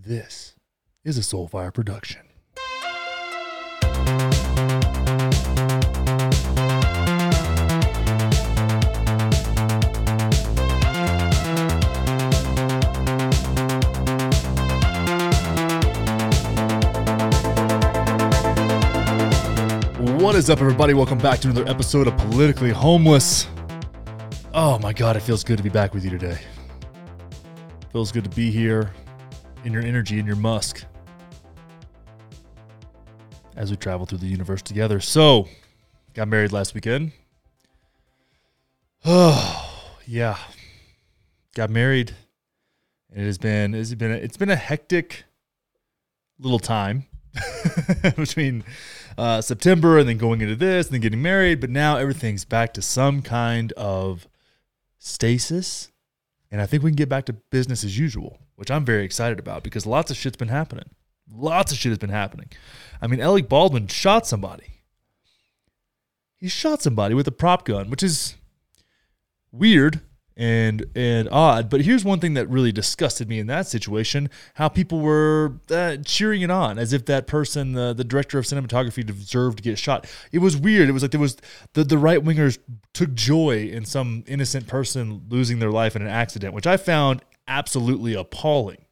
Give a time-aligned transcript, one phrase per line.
[0.00, 0.54] This
[1.04, 2.20] is a Soulfire production.
[20.16, 20.94] What is up, everybody?
[20.94, 23.48] Welcome back to another episode of Politically Homeless.
[24.54, 26.38] Oh my God, it feels good to be back with you today.
[27.92, 28.92] Feels good to be here
[29.64, 30.84] in your energy, in your musk,
[33.56, 35.00] as we travel through the universe together.
[35.00, 35.48] So,
[36.14, 37.12] got married last weekend.
[39.04, 40.38] Oh, yeah.
[41.54, 42.14] Got married.
[43.10, 45.24] And it has been it's been a, it's been a hectic
[46.38, 47.06] little time
[48.16, 48.64] between
[49.16, 52.72] uh, September and then going into this and then getting married, but now everything's back
[52.74, 54.28] to some kind of
[54.98, 55.90] stasis.
[56.50, 59.38] And I think we can get back to business as usual, which I'm very excited
[59.38, 60.90] about because lots of shit's been happening.
[61.32, 62.48] Lots of shit has been happening.
[63.00, 64.80] I mean, Alec Baldwin shot somebody.
[66.38, 68.34] He shot somebody with a prop gun, which is
[69.52, 70.00] weird
[70.36, 71.70] and and odd.
[71.70, 75.98] But here's one thing that really disgusted me in that situation: how people were uh,
[76.04, 79.78] cheering it on as if that person, the the director of cinematography, deserved to get
[79.78, 80.08] shot.
[80.32, 80.88] It was weird.
[80.88, 81.36] It was like there was
[81.74, 82.58] the the right wingers
[82.92, 87.22] took joy in some innocent person losing their life in an accident, which I found
[87.48, 88.84] absolutely appalling.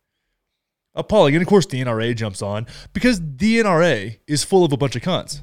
[0.95, 1.35] Appalling.
[1.35, 4.97] And of course, the NRA jumps on because the NRA is full of a bunch
[4.97, 5.43] of cunts.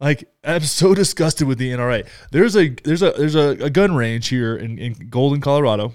[0.00, 2.06] Like I'm so disgusted with the NRA.
[2.30, 5.94] There's a there's a there's a, a gun range here in, in Golden, Colorado.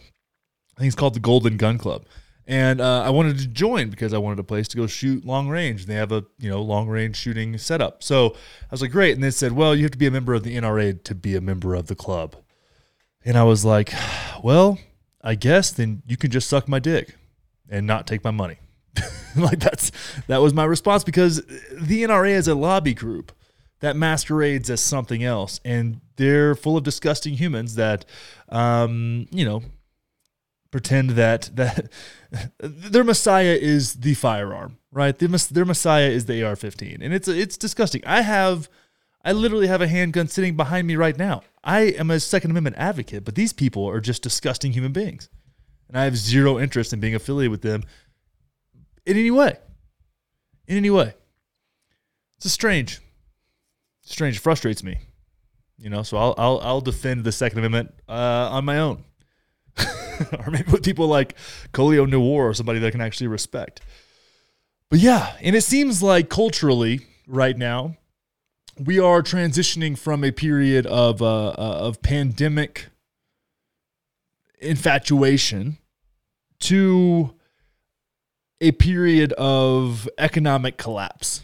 [0.78, 2.06] I think it's called the Golden Gun Club.
[2.48, 5.48] And uh, I wanted to join because I wanted a place to go shoot long
[5.48, 5.86] range.
[5.86, 8.04] They have a you know long range shooting setup.
[8.04, 9.14] So I was like, great.
[9.14, 11.36] And they said, well, you have to be a member of the NRA to be
[11.36, 12.36] a member of the club.
[13.24, 13.94] And I was like,
[14.44, 14.80] well,
[15.24, 17.16] I guess then you can just suck my dick
[17.70, 18.58] and not take my money.
[19.36, 19.92] like that's
[20.28, 21.38] that was my response because
[21.72, 23.32] the NRA is a lobby group
[23.82, 28.06] that masquerades as something else, and they're full of disgusting humans that,
[28.50, 29.64] um, you know,
[30.70, 31.92] pretend that that
[32.60, 35.18] their messiah is the firearm, right?
[35.18, 38.02] Their, their messiah is the AR-15, and it's it's disgusting.
[38.06, 38.70] I have,
[39.24, 41.44] I literally have a handgun sitting behind me right now.
[41.64, 45.30] I am a Second Amendment advocate, but these people are just disgusting human beings,
[45.88, 47.84] and I have zero interest in being affiliated with them
[49.06, 49.58] in any way.
[50.68, 51.14] In any way,
[52.38, 53.02] it's a strange
[54.04, 54.98] strange frustrates me
[55.78, 59.04] you know so i'll i'll, I'll defend the second amendment uh, on my own
[59.78, 61.36] or maybe with people like
[61.72, 63.82] Colion Noir or somebody that I can actually respect
[64.90, 67.96] but yeah and it seems like culturally right now
[68.80, 72.88] we are transitioning from a period of uh, uh, of pandemic
[74.60, 75.78] infatuation
[76.60, 77.34] to
[78.60, 81.42] a period of economic collapse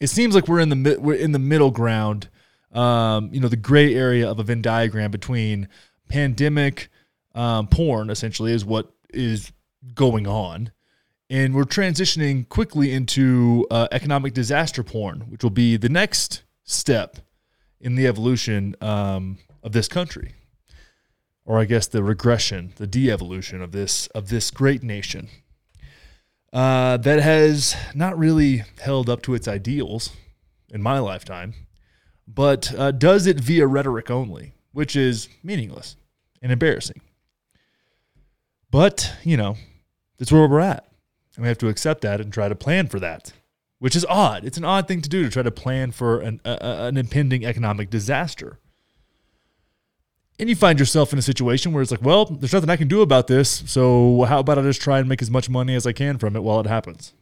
[0.00, 2.28] it seems like we're in the we're in the middle ground.
[2.72, 5.68] Um, you know, the gray area of a Venn diagram between
[6.08, 6.88] pandemic
[7.34, 9.52] um, porn essentially is what is
[9.94, 10.72] going on,
[11.28, 17.16] and we're transitioning quickly into uh, economic disaster porn, which will be the next step
[17.80, 20.34] in the evolution um, of this country,
[21.44, 25.28] or I guess the regression, the de-evolution of this of this great nation
[26.52, 30.10] uh, that has not really held up to its ideals
[30.72, 31.54] in my lifetime,
[32.26, 35.96] but uh, does it via rhetoric only, which is meaningless
[36.42, 37.00] and embarrassing.
[38.70, 39.56] But, you know,
[40.18, 40.86] that's where we're at.
[41.34, 43.32] And we have to accept that and try to plan for that,
[43.80, 44.44] which is odd.
[44.44, 47.44] It's an odd thing to do to try to plan for an, a, an impending
[47.44, 48.60] economic disaster
[50.40, 52.88] and you find yourself in a situation where it's like, well, there's nothing I can
[52.88, 53.62] do about this.
[53.66, 56.34] So how about I just try and make as much money as I can from
[56.34, 57.12] it while it happens?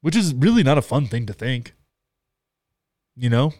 [0.00, 1.74] Which is really not a fun thing to think.
[3.14, 3.54] You know?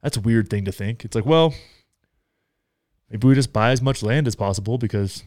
[0.00, 1.04] That's a weird thing to think.
[1.04, 1.54] It's like, well,
[3.10, 5.24] maybe we just buy as much land as possible because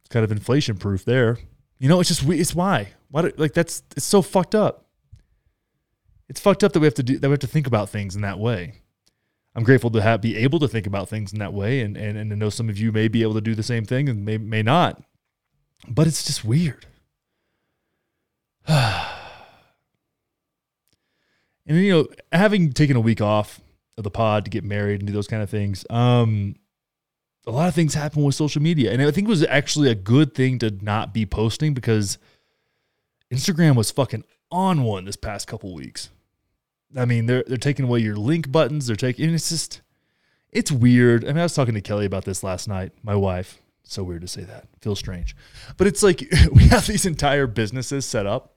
[0.00, 1.38] it's kind of inflation proof there.
[1.78, 2.90] You know, it's just it's why.
[3.10, 4.86] Why like that's it's so fucked up.
[6.28, 8.14] It's fucked up that we have to do that we have to think about things
[8.14, 8.74] in that way.
[9.54, 12.16] I'm grateful to have be able to think about things in that way, and and
[12.16, 14.24] and to know some of you may be able to do the same thing and
[14.24, 15.02] may may not,
[15.88, 16.86] but it's just weird.
[18.68, 19.08] and
[21.66, 23.60] you know, having taken a week off
[23.98, 26.54] of the pod to get married and do those kind of things, um,
[27.44, 29.96] a lot of things happen with social media, and I think it was actually a
[29.96, 32.18] good thing to not be posting because
[33.32, 36.10] Instagram was fucking on one this past couple weeks.
[36.96, 38.86] I mean, they're they're taking away your link buttons.
[38.86, 39.32] They're taking.
[39.32, 39.80] it's just,
[40.50, 41.24] it's weird.
[41.24, 44.22] I mean, I was talking to Kelly about this last night, my wife, So weird
[44.22, 44.66] to say that.
[44.80, 45.36] Feels strange.
[45.76, 48.54] But it's like we have these entire businesses set up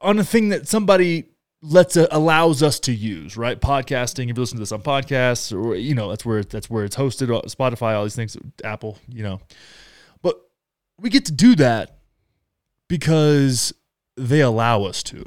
[0.00, 1.24] on a thing that somebody
[1.62, 3.60] lets uh, allows us to use, right?
[3.60, 4.30] Podcasting.
[4.30, 6.94] If you listen to this on podcasts, or you know, that's where that's where it's
[6.94, 7.34] hosted.
[7.34, 9.40] Uh, Spotify, all these things, Apple, you know.
[10.22, 10.36] But
[11.00, 11.98] we get to do that
[12.88, 13.72] because
[14.16, 15.24] they allow us to.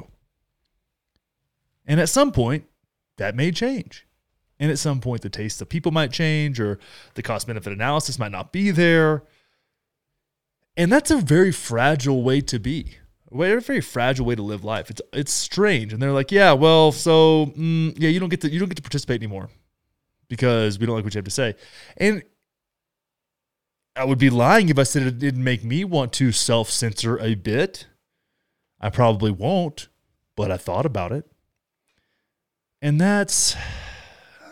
[1.86, 2.64] And at some point,
[3.16, 4.06] that may change.
[4.60, 6.78] And at some point, the taste of people might change, or
[7.14, 9.22] the cost benefit analysis might not be there.
[10.76, 12.96] And that's a very fragile way to be
[13.32, 14.90] a very fragile way to live life.
[14.90, 18.50] It's it's strange, and they're like, yeah, well, so mm, yeah, you don't get to
[18.50, 19.50] you don't get to participate anymore
[20.28, 21.54] because we don't like what you have to say,
[21.96, 22.22] and
[23.98, 27.18] I would be lying if I said it didn't make me want to self censor
[27.18, 27.86] a bit.
[28.80, 29.88] I probably won't,
[30.36, 31.26] but I thought about it,
[32.80, 33.56] and that's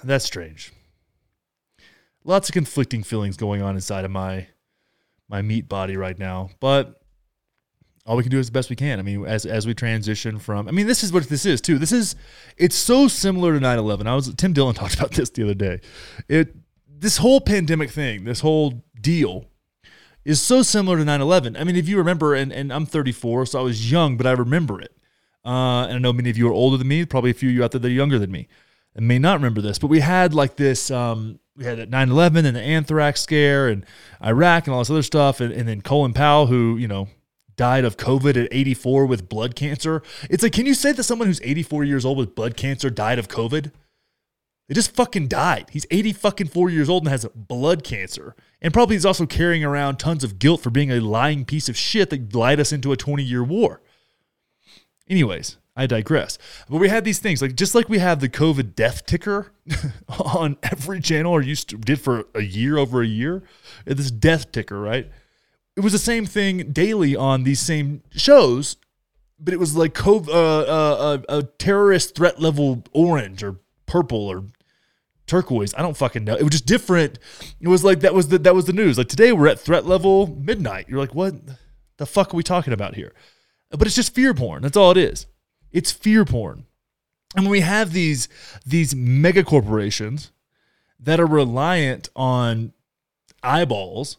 [0.03, 0.73] that's strange.
[2.25, 4.49] Lots of conflicting feelings going on inside of my
[5.29, 7.01] my meat body right now, but
[8.05, 8.99] all we can do is the best we can.
[8.99, 11.79] I mean, as as we transition from, I mean, this is what this is too.
[11.79, 12.17] This is,
[12.57, 14.09] it's so similar to 9/11.
[14.09, 15.81] I was Tim Dillon talked about this the other day.
[16.29, 16.57] It
[16.99, 19.45] this whole pandemic thing, this whole deal,
[20.25, 21.57] is so similar to 9/11.
[21.59, 24.33] I mean, if you remember, and and I'm 34, so I was young, but I
[24.33, 24.93] remember it.
[25.45, 27.05] Uh, and I know many of you are older than me.
[27.07, 28.49] Probably a few of you out there that are younger than me,
[28.97, 29.79] and may not remember this.
[29.79, 30.91] But we had like this.
[30.91, 33.87] Um, we had 9/11 and the anthrax scare and
[34.23, 37.09] Iraq and all this other stuff, and, and then Colin Powell, who you know
[37.57, 40.03] died of COVID at 84 with blood cancer.
[40.29, 43.19] It's like, can you say that someone who's 84 years old with blood cancer died
[43.19, 43.71] of COVID?
[44.69, 45.69] They just fucking died.
[45.71, 48.35] He's 80 fucking four years old and has blood cancer.
[48.61, 51.77] And probably he's also carrying around tons of guilt for being a lying piece of
[51.77, 53.81] shit that lied us into a 20 year war.
[55.09, 56.37] Anyways, I digress.
[56.69, 59.53] But we had these things like just like we have the COVID death ticker
[60.09, 63.45] on every channel, or used to did for a year over a year.
[63.85, 65.11] This death ticker, right?
[65.77, 68.77] it was the same thing daily on these same shows,
[69.39, 74.27] but it was like cov- uh, uh, uh, a terrorist threat level orange or purple
[74.27, 74.45] or
[75.27, 75.75] turquoise.
[75.75, 76.35] I don't fucking know.
[76.35, 77.19] It was just different.
[77.61, 78.99] It was like that was the that was the news.
[78.99, 80.89] Like today we're at threat level midnight.
[80.89, 81.35] You're like, what
[81.97, 83.13] the fuck are we talking about here?
[83.71, 84.63] But it's just fear porn.
[84.63, 85.27] That's all it is.
[85.73, 86.67] It's fear porn.
[87.35, 88.29] And when we have these
[88.65, 90.31] these mega corporations
[91.01, 92.73] that are reliant on
[93.43, 94.19] eyeballs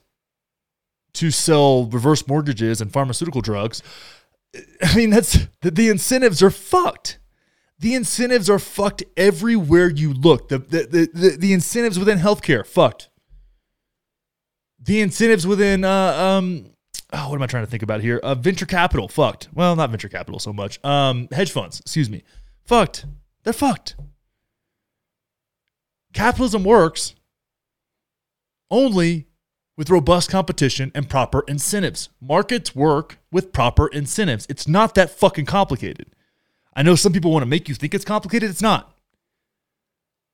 [1.13, 3.81] to sell reverse mortgages and pharmaceutical drugs.
[4.83, 7.18] I mean, that's the, the incentives are fucked.
[7.79, 10.50] The incentives are fucked everywhere you look.
[10.50, 13.09] The, the, the, the, the incentives within healthcare, fucked.
[14.79, 16.71] The incentives within, uh, um,
[17.13, 18.18] oh, what am I trying to think about here?
[18.18, 19.50] Uh, venture capital, fucked.
[19.53, 20.83] Well, not venture capital so much.
[20.83, 22.24] Um, hedge funds, excuse me,
[22.65, 23.06] fucked.
[23.44, 23.95] They're fucked.
[26.13, 27.13] Capitalism works
[28.71, 29.27] only
[29.77, 32.09] with robust competition and proper incentives.
[32.19, 34.47] Markets work with proper incentives.
[34.50, 36.07] It's not that fucking complicated.
[36.77, 38.51] I know some people want to make you think it's complicated.
[38.51, 38.95] It's not.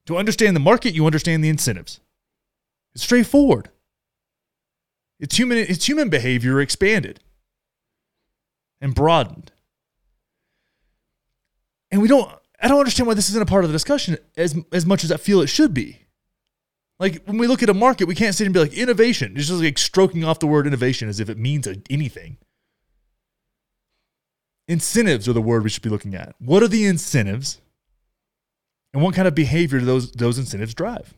[0.07, 2.01] To understand the market, you understand the incentives.
[2.93, 3.69] It's straightforward.
[5.21, 7.21] It's human, it's human behavior expanded
[8.81, 9.53] and broadened.
[11.89, 12.29] And we don't
[12.61, 15.13] I don't understand why this isn't a part of the discussion as as much as
[15.13, 15.99] I feel it should be.
[16.99, 19.33] Like when we look at a market, we can't sit and be like innovation.
[19.37, 22.37] It's just like stroking off the word innovation as if it means anything.
[24.67, 26.35] Incentives are the word we should be looking at.
[26.39, 27.59] What are the incentives?
[28.93, 31.13] And what kind of behavior do those those incentives drive?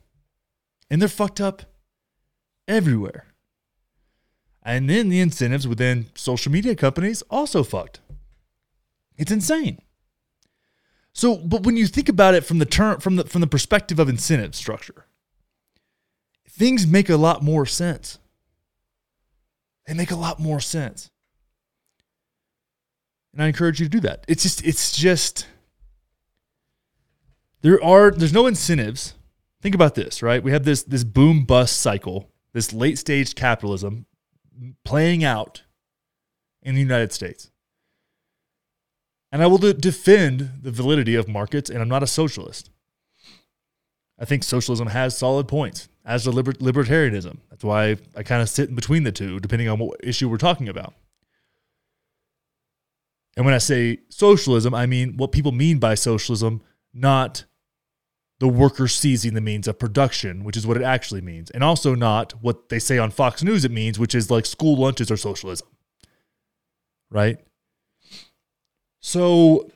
[0.90, 1.64] And they're fucked up
[2.68, 3.28] everywhere.
[4.64, 8.00] And then the incentives within social media companies also fucked.
[9.18, 9.80] It's insane.
[11.14, 14.00] So, but when you think about it from the term from the from the perspective
[14.00, 15.06] of incentive structure,
[16.50, 18.20] things make a lot more sense.
[19.86, 21.12] They make a lot more sense.
[23.36, 24.24] And I encourage you to do that.
[24.30, 25.46] It's just, it's just,
[27.62, 29.14] there are, there's no incentives.
[29.62, 30.42] Think about this, right?
[30.42, 34.06] We have this, this boom bust cycle, this late stage capitalism
[34.86, 35.64] playing out
[36.62, 37.52] in the United States.
[39.34, 42.70] And I will defend the validity of markets, and I'm not a socialist.
[44.18, 47.40] I think socialism has solid points as the liber- libertarianism.
[47.50, 50.38] That's why I kind of sit in between the two, depending on what issue we're
[50.38, 50.94] talking about.
[53.36, 56.62] And when I say socialism, I mean what people mean by socialism,
[56.94, 57.46] not
[58.40, 61.96] the worker seizing the means of production, which is what it actually means, and also
[61.96, 65.18] not what they say on Fox News it means, which is like school lunches are
[65.18, 65.68] socialism.
[67.10, 67.38] Right?
[69.02, 69.70] So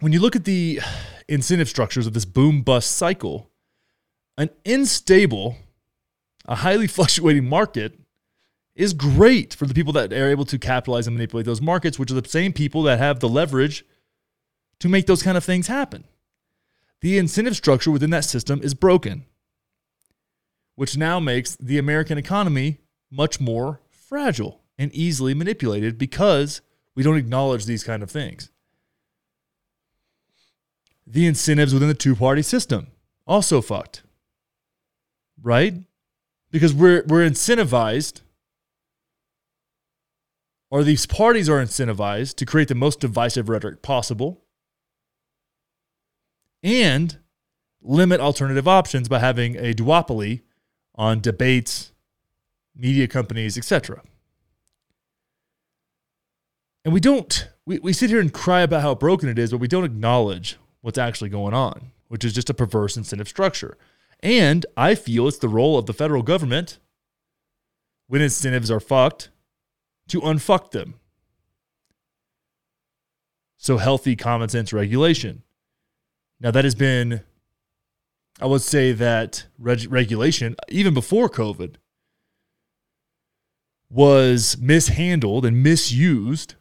[0.00, 0.80] when you look at the
[1.28, 3.50] incentive structures of this boom bust cycle,
[4.36, 5.56] an unstable,
[6.46, 7.99] a highly fluctuating market
[8.80, 12.10] is great for the people that are able to capitalize and manipulate those markets, which
[12.10, 13.84] are the same people that have the leverage
[14.78, 16.04] to make those kind of things happen.
[17.02, 19.26] The incentive structure within that system is broken,
[20.76, 22.78] which now makes the American economy
[23.10, 26.62] much more fragile and easily manipulated because
[26.94, 28.50] we don't acknowledge these kind of things.
[31.06, 32.86] The incentives within the two party system
[33.26, 34.04] also fucked.
[35.42, 35.74] Right?
[36.50, 38.22] Because we're we're incentivized
[40.70, 44.44] or these parties are incentivized to create the most divisive rhetoric possible
[46.62, 47.18] and
[47.82, 50.42] limit alternative options by having a duopoly
[50.94, 51.92] on debates,
[52.76, 54.02] media companies, etc.
[56.84, 59.58] And we don't, we, we sit here and cry about how broken it is, but
[59.58, 63.76] we don't acknowledge what's actually going on, which is just a perverse incentive structure.
[64.20, 66.78] And I feel it's the role of the federal government
[68.06, 69.30] when incentives are fucked
[70.10, 70.94] to unfuck them.
[73.56, 75.42] So, healthy common sense regulation.
[76.40, 77.22] Now, that has been,
[78.40, 81.74] I would say that reg- regulation, even before COVID,
[83.90, 86.54] was mishandled and misused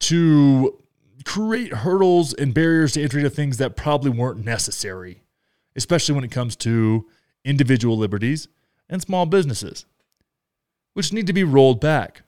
[0.00, 0.82] to
[1.24, 5.22] create hurdles and barriers to entry to things that probably weren't necessary,
[5.74, 7.06] especially when it comes to
[7.44, 8.48] individual liberties
[8.88, 9.86] and small businesses,
[10.96, 12.22] which need to be rolled back.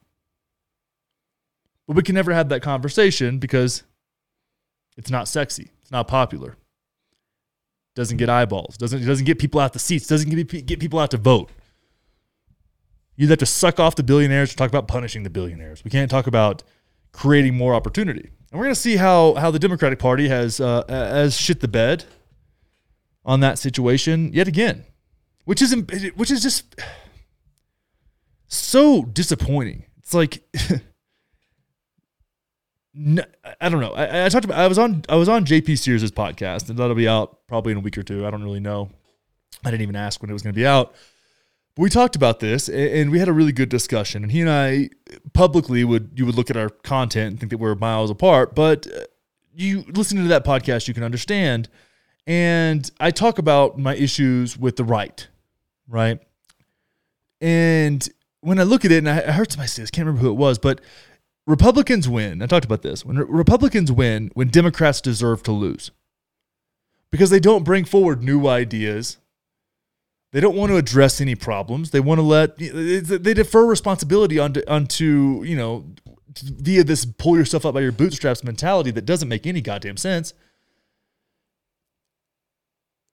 [1.87, 3.83] But we can never have that conversation because
[4.99, 5.71] it's not sexy.
[5.81, 6.59] It's not popular.
[7.95, 8.77] Doesn't get eyeballs.
[8.77, 10.07] Doesn't doesn't get people out the seats.
[10.07, 11.51] Doesn't get get people out to vote.
[13.17, 15.83] You'd have to suck off the billionaires to talk about punishing the billionaires.
[15.83, 16.63] We can't talk about
[17.13, 18.31] creating more opportunity.
[18.53, 21.69] And we're going to see how how the Democratic Party has uh, has shit the
[21.69, 22.05] bed
[23.25, 24.85] on that situation yet again,
[25.47, 25.75] which is
[26.17, 26.79] which is just
[28.49, 29.85] so disappointing.
[29.99, 30.43] It's like
[32.95, 33.23] no,
[33.61, 33.93] I don't know.
[33.93, 34.59] I, I, talked about.
[34.59, 35.05] I was on.
[35.09, 38.03] I was on JP Sears' podcast, and that'll be out probably in a week or
[38.03, 38.27] two.
[38.27, 38.91] I don't really know.
[39.65, 40.95] I didn't even ask when it was going to be out.
[41.77, 44.25] But we talked about this, and we had a really good discussion.
[44.25, 44.91] And he and I
[45.33, 48.87] publicly would you would look at our content and think that we're miles apart, but
[48.93, 49.05] uh,
[49.55, 51.69] you listening to that podcast, you can understand.
[52.27, 55.27] And I talk about my issues with the right,
[55.87, 56.21] right?
[57.41, 58.07] And
[58.41, 60.37] when I look at it, and I, heard somebody say this, can't remember who it
[60.37, 60.81] was, but
[61.47, 62.43] Republicans win.
[62.43, 63.05] I talked about this.
[63.05, 65.91] When Republicans win, when Democrats deserve to lose.
[67.11, 69.17] Because they don't bring forward new ideas.
[70.33, 71.91] They don't want to address any problems.
[71.91, 75.87] They want to let they defer responsibility onto onto, you know,
[76.43, 80.35] via this pull yourself up by your bootstraps mentality that doesn't make any goddamn sense.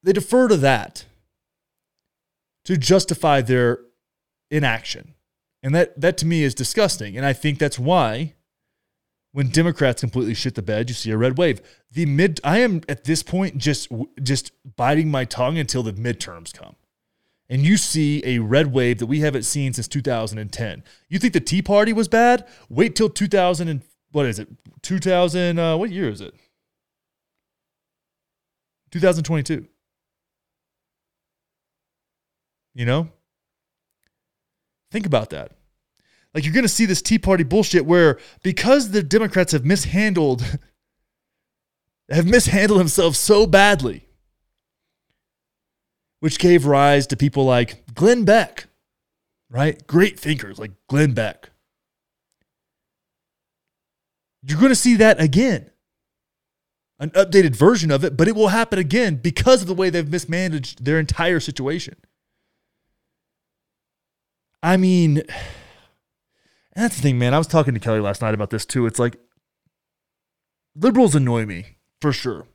[0.04, 1.06] They defer to that
[2.66, 3.80] to justify their
[4.52, 5.15] inaction.
[5.66, 7.18] And that that to me is disgusting.
[7.18, 8.36] And I think that's why
[9.32, 11.60] when Democrats completely shit the bed, you see a red wave.
[11.92, 13.92] The mid I am at this point just
[14.22, 16.76] just biting my tongue until the midterms come.
[17.50, 20.84] And you see a red wave that we haven't seen since 2010.
[21.10, 22.48] You think the Tea Party was bad?
[22.70, 23.82] Wait till 2000 and
[24.12, 24.48] what is it?
[24.84, 26.36] 2000 uh, what year is it?
[28.92, 29.66] 2022.
[32.76, 33.10] You know?
[34.92, 35.55] Think about that.
[36.36, 40.44] Like you're going to see this Tea Party bullshit where because the Democrats have mishandled
[42.10, 44.10] have mishandled themselves so badly,
[46.20, 48.66] which gave rise to people like Glenn Beck,
[49.50, 49.88] right?
[49.88, 51.52] Great thinkers like Glenn Beck.
[54.44, 55.72] You're going to see that again.
[57.00, 60.08] An updated version of it, but it will happen again because of the way they've
[60.08, 61.96] mismanaged their entire situation.
[64.62, 65.24] I mean,
[66.76, 67.34] that's the thing, man.
[67.34, 68.86] I was talking to Kelly last night about this too.
[68.86, 69.18] It's like
[70.76, 72.48] liberals annoy me for sure.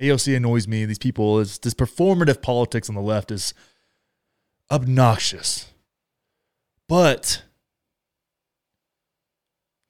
[0.00, 0.84] AOC annoys me.
[0.84, 3.54] These people is this performative politics on the left is
[4.70, 5.72] obnoxious.
[6.88, 7.42] But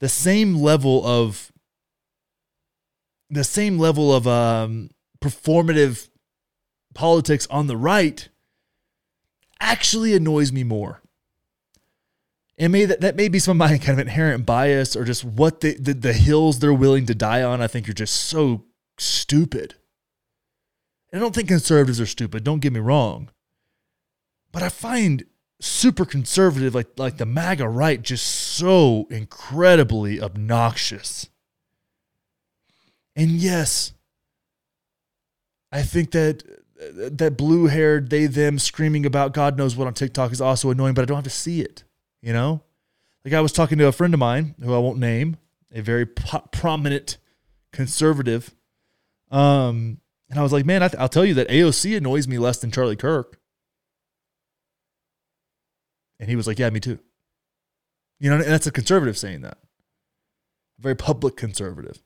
[0.00, 1.52] the same level of
[3.28, 4.90] the same level of um,
[5.20, 6.08] performative
[6.94, 8.28] politics on the right
[9.60, 11.02] actually annoys me more.
[12.58, 15.24] And may that, that may be some of my kind of inherent bias or just
[15.24, 17.60] what the, the, the hills they're willing to die on.
[17.60, 18.64] I think you're just so
[18.98, 19.74] stupid.
[21.12, 23.30] And I don't think conservatives are stupid, don't get me wrong.
[24.52, 25.24] But I find
[25.60, 31.28] super conservative, like like the MAGA right, just so incredibly obnoxious.
[33.14, 33.92] And yes,
[35.72, 36.42] I think that
[36.78, 40.94] that blue haired they them screaming about God knows what on TikTok is also annoying,
[40.94, 41.84] but I don't have to see it.
[42.26, 42.60] You know,
[43.24, 45.36] like I was talking to a friend of mine who I won't name,
[45.72, 47.18] a very po- prominent
[47.72, 48.52] conservative,
[49.30, 52.58] um, and I was like, man, I will tell you that AOC annoys me less
[52.58, 53.38] than Charlie Kirk.
[56.18, 56.98] And he was like, yeah, me too.
[58.18, 59.58] You know, and that's a conservative saying that.
[60.80, 62.02] A very public conservative.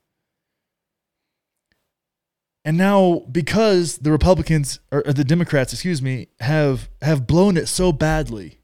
[2.62, 7.90] And now, because the Republicans or the Democrats, excuse me, have have blown it so
[7.90, 8.59] badly,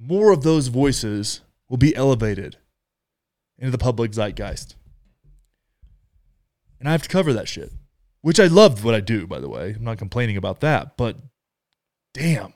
[0.00, 2.56] more of those voices will be elevated
[3.58, 4.76] into the public zeitgeist.
[6.78, 7.70] And I have to cover that shit.
[8.22, 9.74] Which I love what I do, by the way.
[9.76, 11.16] I'm not complaining about that, but
[12.12, 12.52] damn.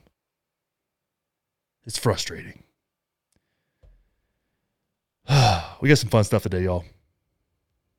[1.87, 2.63] It's frustrating.
[5.81, 6.85] we got some fun stuff today, y'all.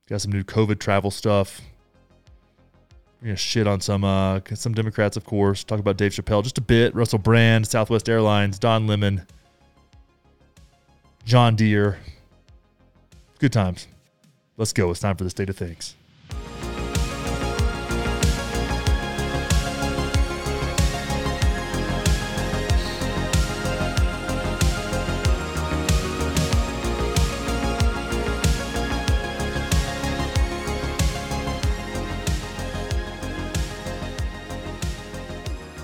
[0.08, 1.60] Got some new COVID travel stuff.
[3.20, 5.64] We're gonna shit on some uh, some Democrats, of course.
[5.64, 6.94] Talk about Dave Chappelle just a bit.
[6.94, 9.26] Russell Brand, Southwest Airlines, Don Lemon,
[11.26, 11.98] John Deere.
[13.40, 13.88] Good times.
[14.56, 14.92] Let's go.
[14.92, 15.96] It's time for the state of things.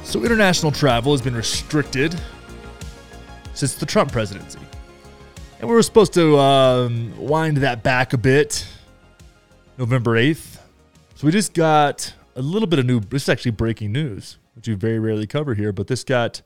[0.05, 2.15] So, international travel has been restricted
[3.55, 4.61] since the Trump presidency.
[5.63, 8.67] And we were supposed to um, wind that back a bit
[9.79, 10.59] November 8th.
[11.15, 14.67] So, we just got a little bit of new, this is actually breaking news, which
[14.67, 16.43] we very rarely cover here, but this got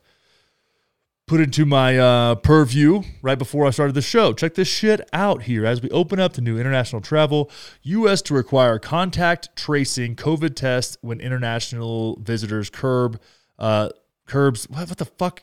[1.25, 4.33] put into my uh, purview right before I started the show.
[4.33, 7.49] Check this shit out here as we open up the new international travel.
[7.81, 8.21] U.S.
[8.21, 13.19] to require contact tracing COVID tests when international visitors curb
[13.57, 13.89] uh,
[14.27, 14.69] curbs.
[14.69, 15.41] What, what the fuck?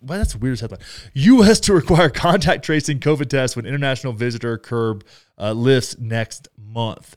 [0.00, 0.80] Well, that's the weirdest headline.
[1.14, 1.60] U.S.
[1.60, 5.04] to require contact tracing COVID tests when international visitor curb
[5.38, 7.16] uh, lifts next month.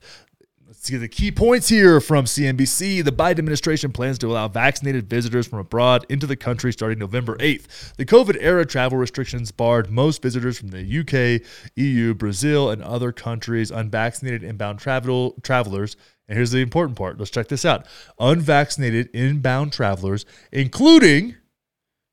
[0.66, 3.04] Let's see the key points here from CNBC.
[3.04, 7.36] The Biden administration plans to allow vaccinated visitors from abroad into the country starting November
[7.36, 7.94] 8th.
[7.96, 11.42] The COVID era travel restrictions barred most visitors from the UK,
[11.76, 13.70] EU, Brazil, and other countries.
[13.70, 15.96] Unvaccinated inbound travel travelers
[16.28, 17.18] and here's the important part.
[17.18, 17.86] Let's check this out.
[18.18, 21.36] Unvaccinated inbound travelers, including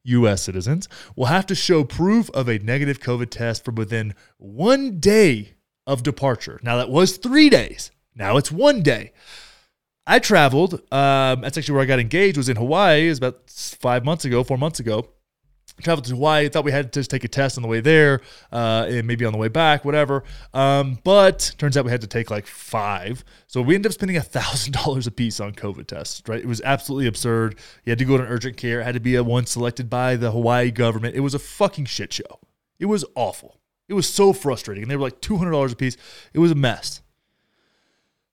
[0.04, 0.42] U.S.
[0.42, 5.56] citizens, will have to show proof of a negative COVID test from within one day
[5.88, 6.60] of departure.
[6.64, 7.92] Now, that was three days.
[8.16, 9.12] Now it's one day.
[10.06, 10.74] I traveled.
[10.92, 12.38] Um, that's actually where I got engaged.
[12.38, 13.06] Was in Hawaii.
[13.06, 15.08] It was about five months ago, four months ago
[15.82, 16.50] traveled to Hawaii.
[16.50, 19.26] Thought we had to just take a test on the way there, uh, and maybe
[19.26, 20.24] on the way back, whatever.
[20.54, 23.24] Um, but turns out we had to take like five.
[23.48, 26.22] So we ended up spending a thousand dollars a piece on COVID tests.
[26.28, 26.40] Right?
[26.40, 27.58] It was absolutely absurd.
[27.86, 28.82] You had to go to an urgent care.
[28.82, 31.16] It had to be a one selected by the Hawaii government.
[31.16, 32.40] It was a fucking shit show.
[32.80, 33.60] It was awful.
[33.88, 35.98] It was so frustrating, and they were like two hundred dollars a piece.
[36.34, 37.02] It was a mess.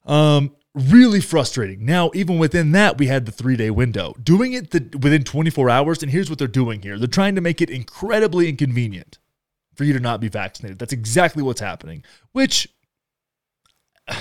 [0.06, 1.84] Um, really frustrating.
[1.84, 4.14] Now, even within that, we had the three day window.
[4.22, 7.40] Doing it the, within 24 hours, and here's what they're doing here they're trying to
[7.40, 9.18] make it incredibly inconvenient
[9.74, 10.78] for you to not be vaccinated.
[10.78, 12.68] That's exactly what's happening, which
[14.08, 14.18] I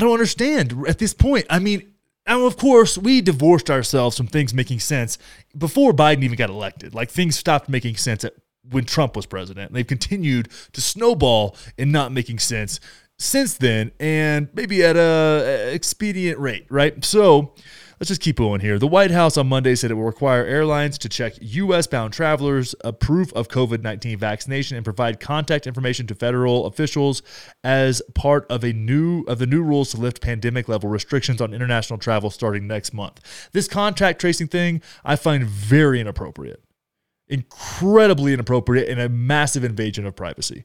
[0.00, 1.46] don't understand at this point.
[1.50, 1.92] I mean,
[2.26, 5.18] now, of course, we divorced ourselves from things making sense
[5.58, 6.94] before Biden even got elected.
[6.94, 8.34] Like things stopped making sense at,
[8.70, 9.72] when Trump was president.
[9.72, 12.78] They've continued to snowball in not making sense
[13.22, 17.04] since then and maybe at a expedient rate, right?
[17.04, 17.54] So
[18.00, 18.80] let's just keep going here.
[18.80, 21.86] The White House on Monday said it will require airlines to check U.S.
[21.86, 27.22] bound travelers a proof of COVID 19 vaccination and provide contact information to federal officials
[27.62, 31.54] as part of a new of the new rules to lift pandemic level restrictions on
[31.54, 33.48] international travel starting next month.
[33.52, 36.62] This contact tracing thing I find very inappropriate.
[37.28, 40.64] Incredibly inappropriate and a massive invasion of privacy.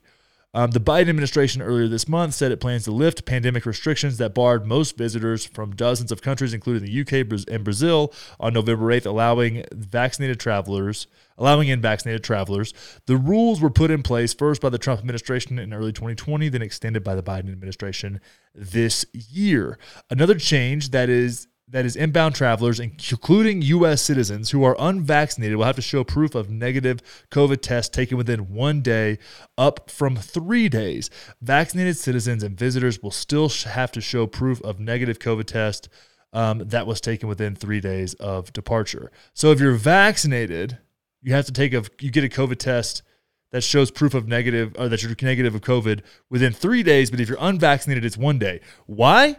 [0.54, 4.34] Um, the Biden administration earlier this month said it plans to lift pandemic restrictions that
[4.34, 9.04] barred most visitors from dozens of countries, including the UK and Brazil, on November 8th,
[9.04, 11.06] allowing vaccinated travelers,
[11.36, 12.72] allowing in vaccinated travelers.
[13.04, 16.62] The rules were put in place first by the Trump administration in early 2020, then
[16.62, 18.18] extended by the Biden administration
[18.54, 19.78] this year.
[20.08, 24.00] Another change that is that is inbound travelers, including U.S.
[24.00, 27.00] citizens who are unvaccinated, will have to show proof of negative
[27.30, 29.18] COVID test taken within one day,
[29.58, 31.10] up from three days.
[31.42, 35.88] Vaccinated citizens and visitors will still have to show proof of negative COVID test
[36.32, 39.10] um, that was taken within three days of departure.
[39.34, 40.78] So if you're vaccinated,
[41.22, 43.02] you have to take a you get a COVID test
[43.50, 46.00] that shows proof of negative or that you're negative of COVID
[46.30, 47.10] within three days.
[47.10, 48.60] But if you're unvaccinated, it's one day.
[48.86, 49.36] Why?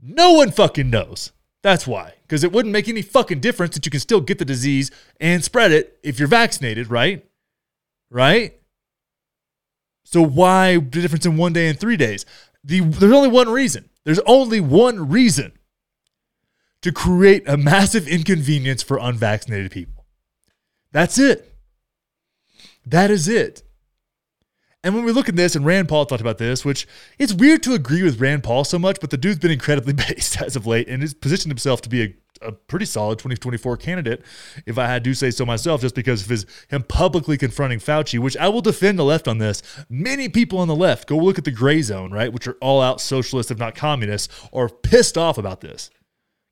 [0.00, 1.32] No one fucking knows.
[1.62, 2.14] That's why.
[2.22, 5.42] Because it wouldn't make any fucking difference that you can still get the disease and
[5.42, 7.24] spread it if you're vaccinated, right?
[8.10, 8.60] Right?
[10.04, 12.24] So why the difference in one day and three days?
[12.62, 13.88] The, there's only one reason.
[14.04, 15.52] There's only one reason
[16.82, 20.06] to create a massive inconvenience for unvaccinated people.
[20.92, 21.52] That's it.
[22.84, 23.64] That is it.
[24.86, 26.86] And when we look at this, and Rand Paul talked about this, which
[27.18, 30.40] it's weird to agree with Rand Paul so much, but the dude's been incredibly based
[30.40, 34.22] as of late and has positioned himself to be a, a pretty solid 2024 candidate,
[34.64, 38.20] if I had to say so myself, just because of his him publicly confronting Fauci,
[38.20, 39.60] which I will defend the left on this.
[39.88, 43.00] Many people on the left, go look at the Grayzone, right, which are all out
[43.00, 45.90] socialists, if not communists, are pissed off about this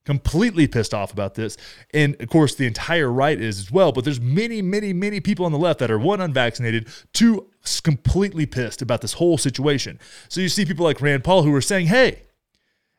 [0.04, 1.56] completely pissed off about this.
[1.92, 3.92] And of course, the entire right is as well.
[3.92, 7.50] But there's many, many, many people on the left that are one, unvaccinated, two,
[7.82, 9.98] completely pissed about this whole situation.
[10.28, 12.24] So you see people like Rand Paul who are saying, hey,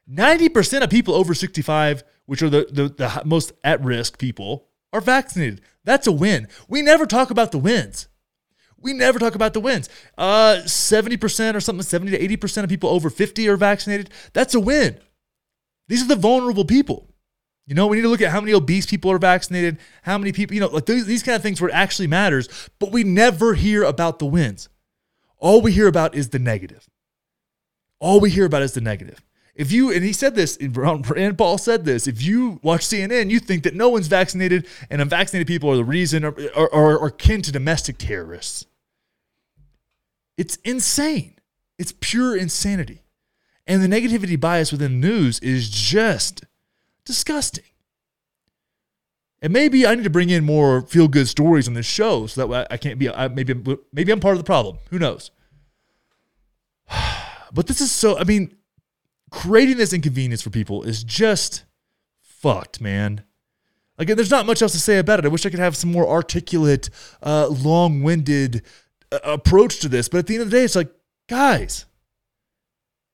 [0.09, 5.01] 90% of people over 65, which are the, the, the most at risk people, are
[5.01, 5.61] vaccinated.
[5.83, 6.47] That's a win.
[6.67, 8.07] We never talk about the wins.
[8.79, 9.89] We never talk about the wins.
[10.17, 14.11] Uh, 70% or something, 70 to 80% of people over 50 are vaccinated.
[14.33, 14.99] That's a win.
[15.88, 17.08] These are the vulnerable people.
[17.67, 20.32] You know, we need to look at how many obese people are vaccinated, how many
[20.32, 22.48] people, you know, like these, these kind of things where it actually matters,
[22.80, 24.69] but we never hear about the wins.
[25.39, 26.88] All we hear about is the negative.
[28.00, 29.24] All we hear about is the negative.
[29.56, 33.39] If you, and he said this, Rand Paul said this, if you watch CNN, you
[33.39, 37.10] think that no one's vaccinated and unvaccinated people are the reason or, are, or, or
[37.10, 38.65] kin to domestic terrorists.
[40.38, 41.39] It's insane.
[41.80, 43.04] It's pure insanity.
[43.67, 46.43] And the negativity bias within news is just
[47.04, 47.63] disgusting.
[49.41, 52.47] And maybe I need to bring in more feel good stories on this show so
[52.47, 53.54] that I can't be, I, maybe,
[53.91, 54.78] maybe I'm part of the problem.
[54.89, 55.32] Who knows?
[57.54, 58.54] But this is so, I mean,
[59.32, 61.63] creating this inconvenience for people is just
[62.19, 63.23] fucked, man.
[63.97, 65.25] Again, there's not much else to say about it.
[65.25, 66.89] I wish I could have some more articulate,
[67.23, 68.63] uh, long winded
[69.10, 70.10] uh, approach to this.
[70.10, 70.91] But at the end of the day, it's like,
[71.30, 71.86] guys,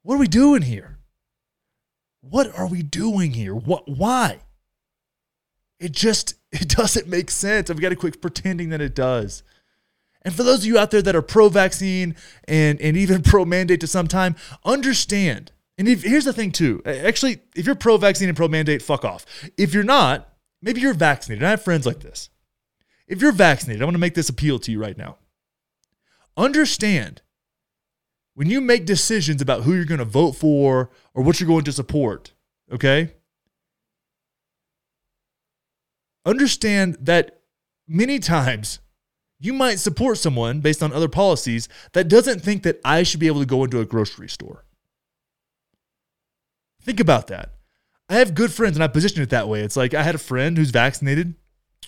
[0.03, 0.97] what are we doing here?
[2.21, 3.53] What are we doing here?
[3.55, 4.39] What why?
[5.79, 7.69] It just it doesn't make sense.
[7.69, 9.43] I've got to quit pretending that it does.
[10.23, 13.87] And for those of you out there that are pro-vaccine and and even pro-mandate to
[13.87, 15.51] some time, understand.
[15.77, 16.81] And if, here's the thing too.
[16.85, 19.25] Actually, if you're pro-vaccine and pro-mandate, fuck off.
[19.57, 21.43] If you're not, maybe you're vaccinated.
[21.43, 22.29] I have friends like this.
[23.07, 25.17] If you're vaccinated, I want to make this appeal to you right now.
[26.37, 27.23] Understand
[28.33, 31.65] when you make decisions about who you're going to vote for or what you're going
[31.65, 32.33] to support,
[32.71, 33.13] okay?
[36.25, 37.41] Understand that
[37.87, 38.79] many times
[39.39, 43.27] you might support someone based on other policies that doesn't think that I should be
[43.27, 44.65] able to go into a grocery store.
[46.81, 47.53] Think about that.
[48.07, 49.61] I have good friends and I position it that way.
[49.61, 51.35] It's like I had a friend who's vaccinated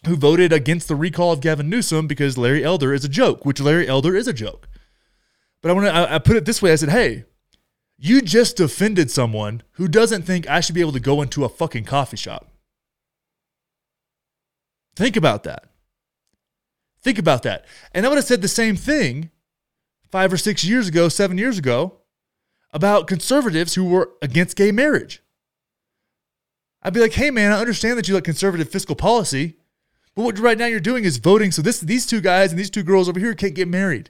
[0.06, 3.62] who voted against the recall of Gavin Newsom because Larry Elder is a joke, which
[3.62, 4.68] Larry Elder is a joke.
[5.64, 6.74] But I want to I, put it this way.
[6.74, 7.24] I said, "Hey,
[7.98, 11.50] you just offended someone who doesn't think I should be able to go into a
[11.50, 12.52] fucking coffee shop."
[14.96, 15.70] Think about that.
[17.02, 17.66] Think about that.
[17.94, 19.32] And I would have said the same thing
[20.12, 22.00] five or six years ago, seven years ago,
[22.72, 25.24] about conservatives who were against gay marriage.
[26.82, 29.56] I'd be like, hey man, I understand that you like conservative fiscal policy,
[30.14, 32.70] but what right now you're doing is voting so this these two guys and these
[32.70, 34.10] two girls over here can't get married.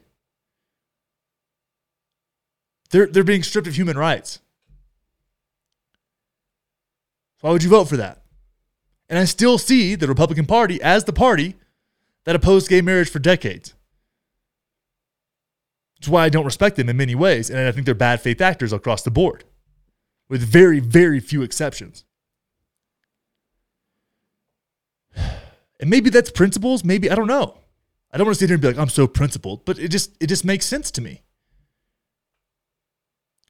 [2.93, 4.39] They're, they're being stripped of human rights.
[7.41, 8.21] Why would you vote for that?
[9.10, 11.56] And I still see the Republican Party as the party
[12.25, 13.73] that opposed gay marriage for decades.
[15.97, 17.49] That's why I don't respect them in many ways.
[17.49, 19.43] And I think they're bad faith actors across the board,
[20.29, 22.06] with very, very few exceptions.
[25.15, 26.84] And maybe that's principles.
[26.84, 27.58] Maybe, I don't know.
[28.12, 30.15] I don't want to sit here and be like, I'm so principled, but it just
[30.19, 31.23] it just makes sense to me.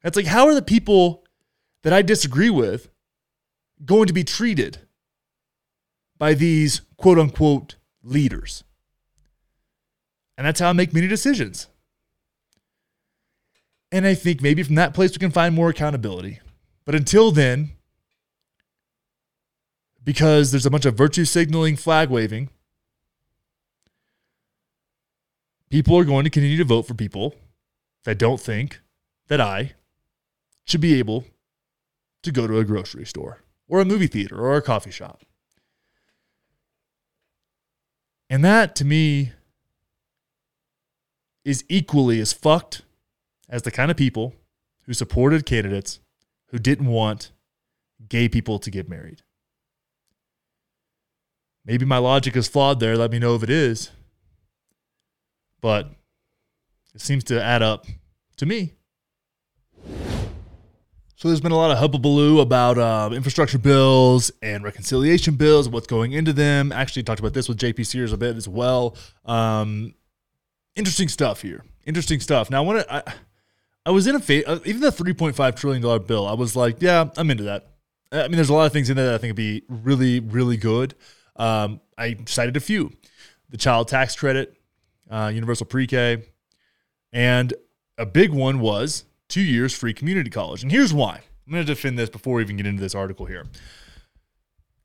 [0.04, 1.24] It's like, how are the people
[1.84, 2.90] that I disagree with
[3.86, 4.80] going to be treated
[6.18, 8.64] by these quote unquote leaders?
[10.38, 11.68] And that's how I make many decisions.
[13.92, 16.40] And I think maybe from that place we can find more accountability.
[16.84, 17.74] But until then,
[20.04, 22.50] because there's a bunch of virtue signaling, flag waving,
[25.70, 27.36] people are going to continue to vote for people
[28.04, 28.82] that don't think
[29.28, 29.74] that I
[30.66, 31.26] should be able
[32.24, 35.24] to go to a grocery store or a movie theater or a coffee shop.
[38.30, 39.34] And that to me
[41.46, 42.84] is equally as fucked
[43.50, 44.34] as the kind of people
[44.86, 46.00] who supported candidates
[46.48, 47.32] who didn't want
[48.08, 49.22] gay people to get married.
[51.66, 52.98] Maybe my logic is flawed there.
[52.98, 53.92] Let me know if it is.
[55.62, 55.92] But
[56.94, 57.86] it seems to add up
[58.38, 58.74] to me.
[61.16, 65.88] So there's been a lot of hubbubaloo about uh, infrastructure bills and reconciliation bills, what's
[65.88, 66.72] going into them.
[66.72, 68.98] Actually, talked about this with JP Sears a bit as well.
[69.26, 69.94] Um,
[70.76, 71.64] interesting stuff here.
[71.86, 72.50] Interesting stuff.
[72.50, 72.86] Now, I.
[72.90, 73.04] I,
[73.86, 76.26] I was in a fa- uh, even the 3.5 trillion dollar bill.
[76.26, 77.68] I was like, yeah, I'm into that.
[78.12, 80.20] I mean, there's a lot of things in there that I think would be really,
[80.20, 80.96] really good.
[81.36, 82.92] Um, I cited a few:
[83.50, 84.56] the child tax credit,
[85.10, 86.24] uh, universal pre-K,
[87.12, 87.54] and
[87.98, 90.64] a big one was two years free community college.
[90.64, 91.22] And here's why.
[91.46, 93.46] I'm going to defend this before we even get into this article here.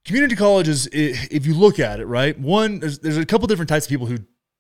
[0.05, 3.85] Community colleges, if you look at it, right, one, there's, there's a couple different types
[3.87, 4.19] of people who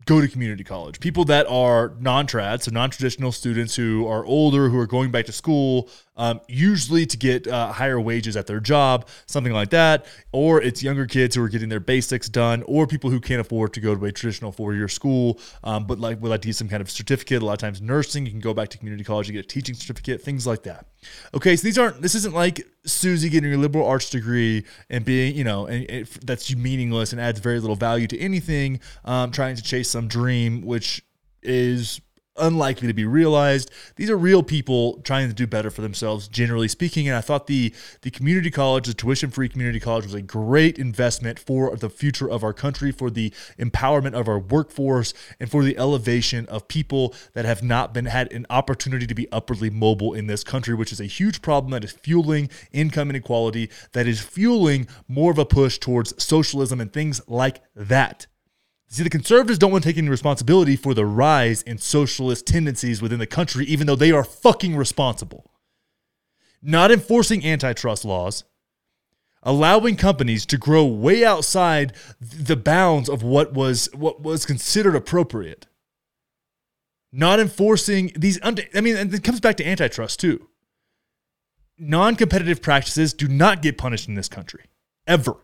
[0.09, 1.01] go to community college.
[1.01, 5.33] People that are non-trad, so non-traditional students who are older, who are going back to
[5.33, 10.07] school, um, usually to get uh, higher wages at their job, something like that.
[10.33, 13.75] Or it's younger kids who are getting their basics done, or people who can't afford
[13.75, 16.68] to go to a traditional four-year school, um, but like would like to get some
[16.68, 17.42] kind of certificate.
[17.42, 19.49] A lot of times, nursing, you can go back to community college, you get a
[19.49, 20.87] teaching certificate, things like that.
[21.35, 22.03] Okay, so these aren't.
[22.03, 26.09] This isn't like Susie getting a liberal arts degree and being, you know, and it,
[26.27, 28.81] that's meaningless and adds very little value to anything.
[29.05, 31.02] Um, trying to chase some dream, which
[31.42, 32.00] is
[32.37, 33.68] unlikely to be realized.
[33.96, 37.08] These are real people trying to do better for themselves, generally speaking.
[37.08, 40.78] And I thought the the community college, the tuition free community college, was a great
[40.78, 45.64] investment for the future of our country, for the empowerment of our workforce, and for
[45.64, 50.14] the elevation of people that have not been had an opportunity to be upwardly mobile
[50.14, 54.20] in this country, which is a huge problem that is fueling income inequality, that is
[54.20, 58.28] fueling more of a push towards socialism and things like that.
[58.90, 63.03] See, the conservatives don't want to take any responsibility for the rise in socialist tendencies
[63.03, 65.51] within the country, even though they are fucking responsible.
[66.62, 68.44] Not enforcing antitrust laws,
[69.42, 75.66] allowing companies to grow way outside the bounds of what was what was considered appropriate.
[77.12, 80.48] Not enforcing these I mean, and it comes back to antitrust too.
[81.79, 84.64] Non-competitive practices do not get punished in this country.
[85.07, 85.37] Ever.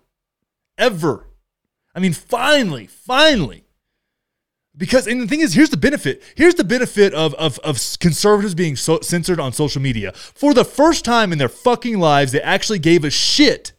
[0.76, 1.28] Ever.
[1.94, 3.64] I mean, finally, finally.
[4.76, 6.22] Because and the thing is, here's the benefit.
[6.34, 10.12] Here's the benefit of of, of conservatives being so censored on social media.
[10.12, 13.72] For the first time in their fucking lives, they actually gave a shit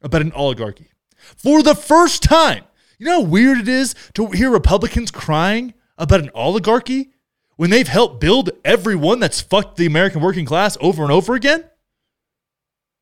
[0.00, 0.92] about an oligarchy.
[1.18, 2.64] For the first time.
[2.98, 7.10] You know how weird it is to hear Republicans crying about an oligarchy
[7.54, 11.64] when they've helped build everyone that's fucked the American working class over and over again?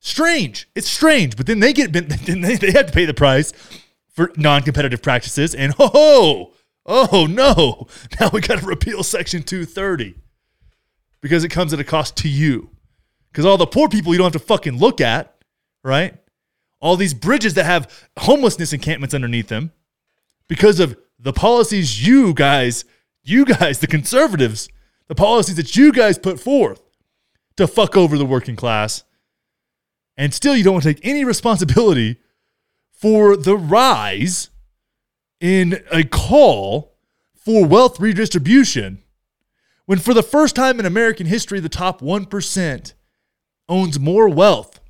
[0.01, 0.69] Strange.
[0.75, 1.93] It's strange, but then they get
[2.27, 3.53] then they, they have to pay the price
[4.17, 6.55] for non-competitive practices, and oh,
[6.87, 7.87] oh no,
[8.19, 10.15] now we got to repeal Section 230
[11.21, 12.71] because it comes at a cost to you.
[13.31, 15.37] Because all the poor people you don't have to fucking look at,
[15.85, 16.17] right?
[16.81, 19.73] All these bridges that have homelessness encampments underneath them
[20.49, 22.85] because of the policies you guys,
[23.23, 24.69] you guys, the conservatives,
[25.09, 26.81] the policies that you guys put forth
[27.57, 29.05] to fuck over the working class.
[30.17, 32.19] And still, you don't want to take any responsibility
[32.97, 34.51] for the rise
[35.41, 36.97] in a call
[37.35, 39.03] for wealth redistribution
[39.87, 42.93] when, for the first time in American history, the top 1%
[43.69, 44.81] owns more wealth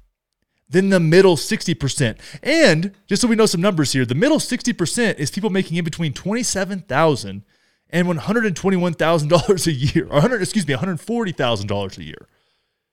[0.68, 2.18] than the middle 60%.
[2.42, 5.84] And just so we know some numbers here, the middle 60% is people making in
[5.84, 7.42] between $27,000
[7.90, 12.28] and $121,000 a year, or 100, excuse me, $140,000 a year,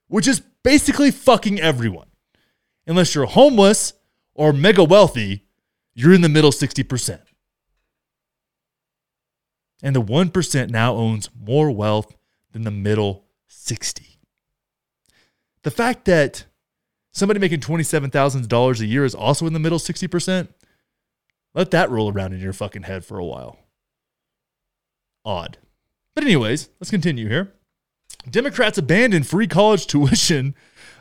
[0.07, 2.07] which is basically fucking everyone.
[2.85, 3.93] Unless you're homeless
[4.35, 5.45] or mega wealthy,
[5.93, 7.19] you're in the middle 60%.
[9.81, 12.15] And the 1% now owns more wealth
[12.51, 14.19] than the middle 60.
[15.63, 16.45] The fact that
[17.11, 20.47] somebody making $27,000 a year is also in the middle 60%,
[21.53, 23.59] let that roll around in your fucking head for a while.
[25.23, 25.57] Odd.
[26.15, 27.53] But, anyways, let's continue here.
[28.29, 30.55] Democrats abandon free college tuition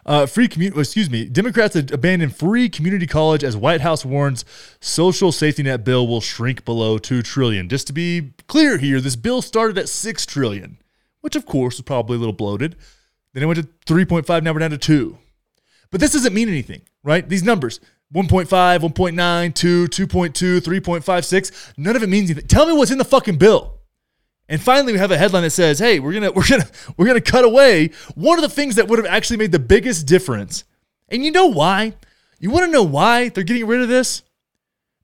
[0.04, 4.44] uh, free community, excuse me, Democrats abandon free community college as White House warns
[4.80, 7.68] social safety net bill will shrink below two trillion.
[7.68, 10.78] Just to be clear here, this bill started at six trillion,
[11.20, 12.76] which of course was probably a little bloated.
[13.32, 15.18] Then it went to 3.5, now we're down to two.
[15.90, 17.26] But this doesn't mean anything, right?
[17.28, 17.80] These numbers
[18.14, 22.46] 1.5, 1.9, 2, 2.2, 3.56, none of it means anything.
[22.46, 23.78] Tell me what's in the fucking bill.
[24.52, 27.22] And finally, we have a headline that says, "Hey, we're gonna we're gonna we're gonna
[27.22, 30.64] cut away one of the things that would have actually made the biggest difference."
[31.08, 31.94] And you know why?
[32.38, 34.20] You want to know why they're getting rid of this?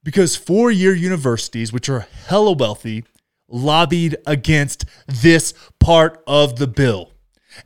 [0.04, 3.04] Because four-year universities, which are hella wealthy,
[3.48, 7.14] lobbied against this part of the bill.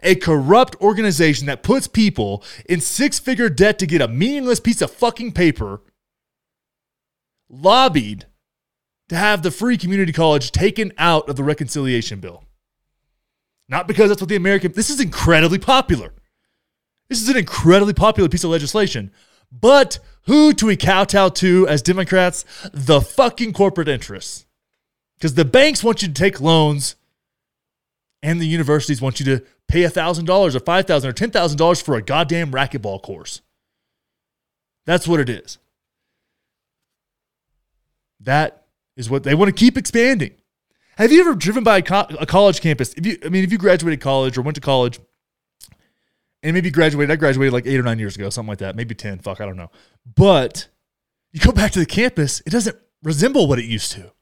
[0.05, 4.83] A corrupt organization that puts people in six figure debt to get a meaningless piece
[4.83, 5.81] of fucking paper
[7.49, 8.27] lobbied
[9.13, 12.45] to have the free community college taken out of the reconciliation bill.
[13.69, 16.15] Not because that's what the American, this is incredibly popular.
[17.11, 19.13] This is an incredibly popular piece of legislation.
[19.53, 22.47] But who do we kowtow to as Democrats?
[22.73, 24.47] The fucking corporate interests.
[25.19, 26.97] Because the banks want you to take loans
[28.23, 32.51] and the universities want you to pay $1,000 or $5,000 or $10,000 for a goddamn
[32.51, 33.43] racquetball course.
[34.87, 35.59] That's what it is.
[38.19, 38.62] That
[38.97, 40.33] is what they want to keep expanding.
[40.97, 42.93] Have you ever driven by a, co- a college campus?
[42.95, 45.01] If you, I mean, if you graduated college or went to college
[46.43, 48.95] and maybe graduated, I graduated like eight or nine years ago, something like that, maybe
[48.95, 49.71] 10, fuck, I don't know.
[50.05, 50.69] But
[51.33, 54.13] you go back to the campus, it doesn't resemble what it used to.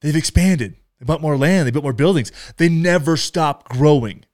[0.00, 2.32] They've expanded, they bought more land, they built more buildings.
[2.56, 4.24] They never stop growing.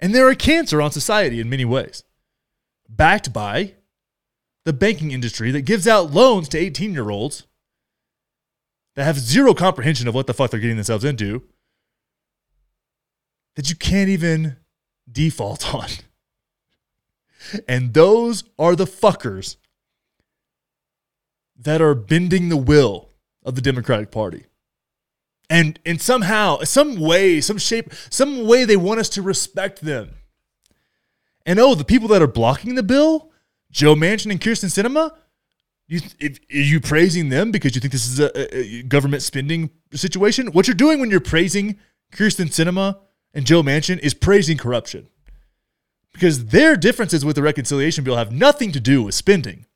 [0.00, 2.04] And they're a cancer on society in many ways.
[2.88, 3.74] Backed by
[4.64, 7.44] the banking industry that gives out loans to 18 year olds
[8.96, 11.42] that have zero comprehension of what the fuck they're getting themselves into
[13.56, 14.56] that you can't even
[15.10, 15.88] default on.
[17.68, 19.56] And those are the fuckers
[21.56, 23.10] that are bending the will
[23.44, 24.46] of the Democratic Party.
[25.50, 30.14] And and somehow, some way, some shape, some way they want us to respect them.
[31.44, 33.30] And oh, the people that are blocking the bill,
[33.70, 35.12] Joe Manchin and Kyrsten Sinema,
[35.86, 39.70] you, if, are you praising them because you think this is a, a, government spending
[39.92, 40.48] situation?
[40.48, 41.78] What you're doing when you're praising
[42.12, 42.98] Kyrsten Sinema
[43.34, 45.08] and Joe Manchin is praising corruption.
[46.12, 49.66] Because their differences with the reconciliation bill have nothing to do with spending.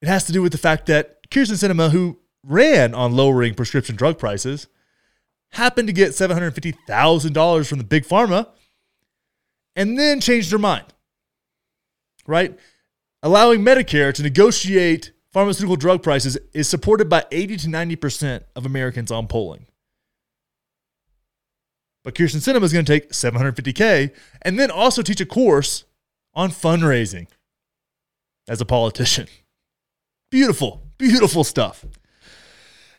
[0.00, 3.96] It has to do with the fact that Kyrsten Sinema, who ran on lowering prescription
[3.96, 4.66] drug prices,
[5.50, 8.48] happened to get $750,000 from the big pharma
[9.76, 10.86] and then changed her mind.
[12.26, 12.58] Right?
[13.22, 19.10] Allowing Medicare to negotiate pharmaceutical drug prices is supported by 80 to 90% of Americans
[19.10, 19.66] on polling.
[22.04, 25.84] But Kyrsten Sinema is going to take 750K and then also teach a course
[26.34, 27.28] on fundraising
[28.48, 29.28] as a politician.
[30.30, 31.84] Beautiful, beautiful stuff.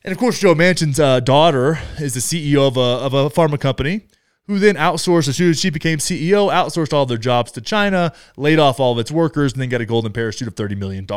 [0.06, 3.60] And of course, Joe Manchin's uh, daughter is the CEO of a, of a pharma
[3.60, 4.08] company
[4.48, 8.14] who then outsourced as soon as she became CEO, outsourced all their jobs to China,
[8.36, 11.08] laid off all of its workers, and then got a golden parachute of $30 million.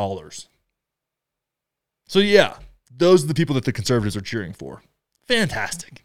[2.07, 2.57] So, yeah,
[2.95, 4.83] those are the people that the conservatives are cheering for.
[5.27, 6.05] Fantastic.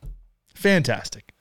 [0.56, 1.34] Fantastic.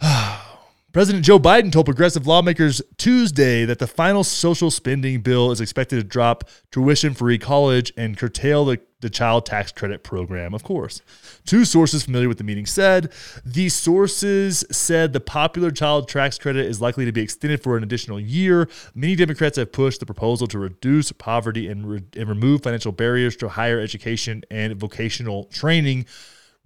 [0.92, 5.96] President Joe Biden told progressive lawmakers Tuesday that the final social spending bill is expected
[5.96, 11.00] to drop tuition free college and curtail the, the child tax credit program, of course.
[11.46, 13.12] Two sources familiar with the meeting said
[13.44, 17.82] these sources said the popular child tax credit is likely to be extended for an
[17.82, 18.68] additional year.
[18.94, 23.36] Many Democrats have pushed the proposal to reduce poverty and, re- and remove financial barriers
[23.36, 26.06] to higher education and vocational training,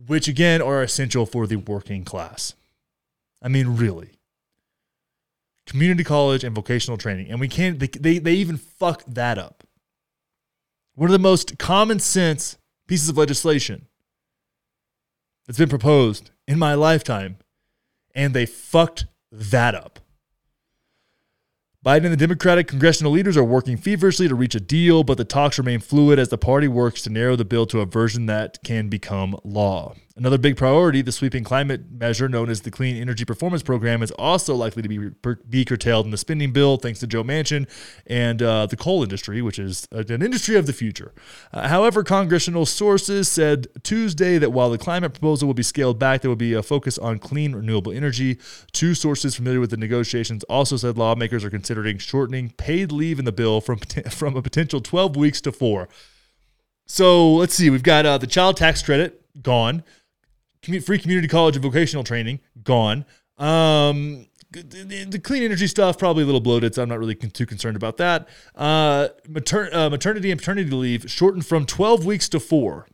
[0.07, 2.55] which again are essential for the working class.
[3.43, 4.11] I mean, really.
[5.67, 7.31] Community college and vocational training.
[7.31, 9.64] And we can't, they, they, they even fuck that up.
[10.95, 13.87] One of the most common sense pieces of legislation
[15.47, 17.39] that's been proposed in my lifetime.
[18.15, 19.99] And they fucked that up.
[21.85, 25.25] Biden and the Democratic congressional leaders are working feverishly to reach a deal, but the
[25.25, 28.59] talks remain fluid as the party works to narrow the bill to a version that
[28.65, 29.95] can become law.
[30.17, 34.13] Another big priority, the sweeping climate measure known as the Clean Energy Performance Program, is
[34.13, 35.11] also likely to be,
[35.51, 37.69] be curtailed in the spending bill, thanks to Joe Manchin
[38.07, 41.13] and uh, the coal industry, which is an industry of the future.
[41.53, 46.21] Uh, however, congressional sources said Tuesday that while the climate proposal will be scaled back,
[46.21, 48.39] there will be a focus on clean, renewable energy.
[48.71, 53.25] Two sources familiar with the negotiations also said lawmakers are considering shortening paid leave in
[53.25, 53.79] the bill from,
[54.11, 55.89] from a potential 12 weeks to four.
[56.87, 59.83] So let's see, we've got uh, the child tax credit gone
[60.81, 63.05] free community college and vocational training gone.
[63.39, 64.27] Um,
[64.63, 67.97] the, clean energy stuff probably a little bloated, so I'm not really too concerned about
[67.97, 68.29] that.
[68.55, 72.87] Uh, mater- uh, maternity and paternity leave shortened from 12 weeks to four.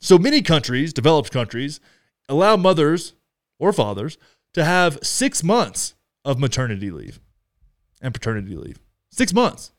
[0.00, 1.80] So many countries, developed countries,
[2.28, 3.14] allow mothers
[3.58, 4.16] or fathers
[4.54, 7.20] to have six months of maternity leave
[8.00, 8.78] and paternity leave.
[9.10, 9.72] Six months.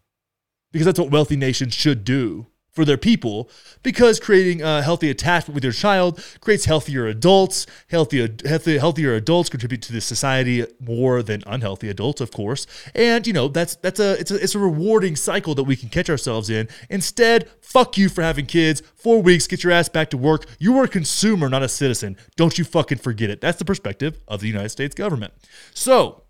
[0.71, 3.49] Because that's what wealthy nations should do for their people
[3.83, 7.67] because creating a healthy attachment with your child creates healthier adults.
[7.89, 12.65] Healthier, healthy, healthier adults contribute to the society more than unhealthy adults, of course.
[12.95, 15.89] And you know that's that's a it's a it's a rewarding cycle that we can
[15.89, 16.69] catch ourselves in.
[16.89, 18.81] Instead, fuck you for having kids.
[18.95, 20.45] Four weeks, get your ass back to work.
[20.59, 22.17] You are a consumer, not a citizen.
[22.37, 23.41] Don't you fucking forget it.
[23.41, 25.33] That's the perspective of the United States government.
[25.73, 26.23] So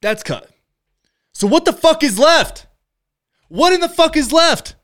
[0.00, 0.50] that's cut.
[1.32, 2.66] So what the fuck is left?
[3.48, 4.74] What in the fuck is left?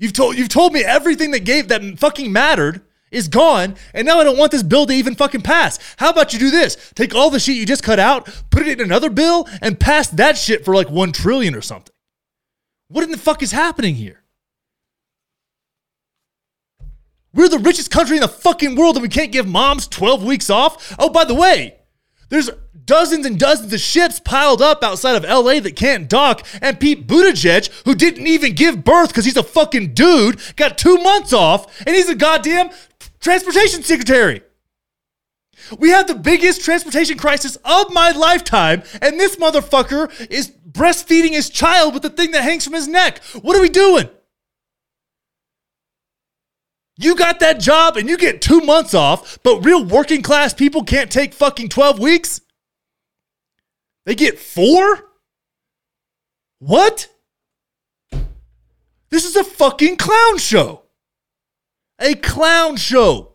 [0.00, 2.80] You've told you've told me everything that gave that fucking mattered
[3.10, 5.78] is gone, and now I don't want this bill to even fucking pass.
[5.98, 6.92] How about you do this?
[6.94, 10.08] Take all the shit you just cut out, put it in another bill, and pass
[10.08, 11.94] that shit for like one trillion or something.
[12.88, 14.22] What in the fuck is happening here?
[17.34, 20.48] We're the richest country in the fucking world, and we can't give moms 12 weeks
[20.48, 20.96] off.
[20.98, 21.79] Oh, by the way,
[22.30, 22.50] there's
[22.86, 27.06] dozens and dozens of ships piled up outside of LA that can't dock, and Pete
[27.06, 31.80] Buttigieg, who didn't even give birth because he's a fucking dude, got two months off,
[31.86, 32.70] and he's a goddamn
[33.20, 34.42] transportation secretary.
[35.78, 41.50] We have the biggest transportation crisis of my lifetime, and this motherfucker is breastfeeding his
[41.50, 43.22] child with the thing that hangs from his neck.
[43.42, 44.08] What are we doing?
[47.00, 50.84] You got that job and you get two months off, but real working class people
[50.84, 52.42] can't take fucking 12 weeks?
[54.04, 55.08] They get four?
[56.58, 57.08] What?
[59.08, 60.82] This is a fucking clown show.
[61.98, 63.32] A clown show.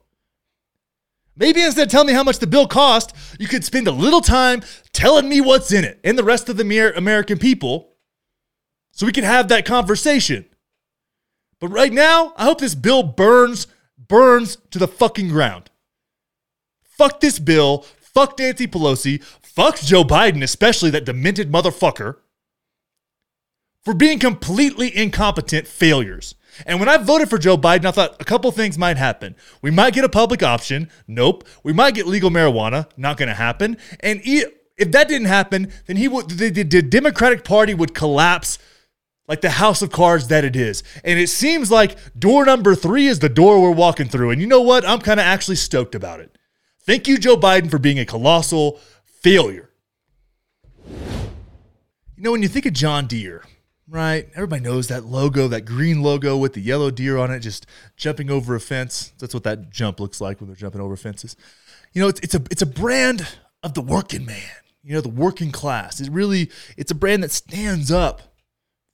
[1.36, 4.22] Maybe instead of telling me how much the bill cost, you could spend a little
[4.22, 4.62] time
[4.94, 7.96] telling me what's in it and the rest of the American people
[8.92, 10.46] so we can have that conversation.
[11.60, 15.70] But right now, I hope this bill burns, burns to the fucking ground.
[16.84, 17.86] Fuck this bill.
[18.00, 19.24] Fuck Nancy Pelosi.
[19.42, 22.18] Fuck Joe Biden, especially that demented motherfucker,
[23.84, 26.36] for being completely incompetent failures.
[26.66, 29.36] And when I voted for Joe Biden, I thought a couple things might happen.
[29.62, 30.90] We might get a public option.
[31.08, 31.46] Nope.
[31.64, 32.88] We might get legal marijuana.
[32.96, 33.78] Not going to happen.
[34.00, 38.58] And if that didn't happen, then he would the, the, the Democratic Party would collapse
[39.28, 40.84] like the house of cards that it is.
[41.04, 44.32] And it seems like door number three is the door we're walking through.
[44.32, 44.88] And you know what?
[44.88, 46.38] I'm kind of actually stoked about it.
[46.86, 48.80] Thank you, Joe Biden, for being a colossal
[49.22, 49.72] failure.
[50.88, 53.44] You know, when you think of John Deere,
[53.88, 54.30] right?
[54.36, 57.66] Everybody knows that logo, that green logo with the yellow deer on it, just
[57.98, 59.14] jumping over a fence.
[59.20, 61.36] That's what that jump looks like when they're jumping over fences.
[61.94, 63.28] You know, it's, it's a it's a brand
[63.64, 64.50] of the working man.
[64.84, 66.00] You know, the working class.
[66.00, 68.35] It really it's a brand that stands up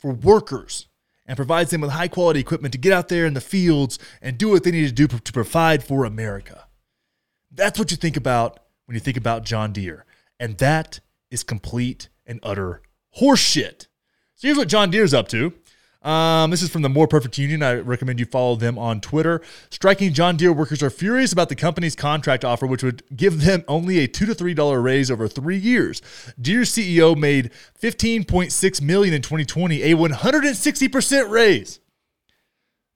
[0.01, 0.87] for workers
[1.27, 4.37] and provides them with high quality equipment to get out there in the fields and
[4.37, 6.65] do what they need to do to provide for America.
[7.51, 10.05] That's what you think about when you think about John Deere.
[10.39, 10.99] And that
[11.29, 12.81] is complete and utter
[13.21, 13.87] horseshit.
[14.35, 15.53] So here's what John Deere's up to.
[16.01, 17.61] Um, this is from the More Perfect Union.
[17.61, 19.39] I recommend you follow them on Twitter.
[19.69, 23.63] Striking John Deere workers are furious about the company's contract offer, which would give them
[23.67, 26.01] only a two to three dollar raise over three years.
[26.41, 31.79] Deere CEO made 15.6 million in 2020, a 160 percent raise.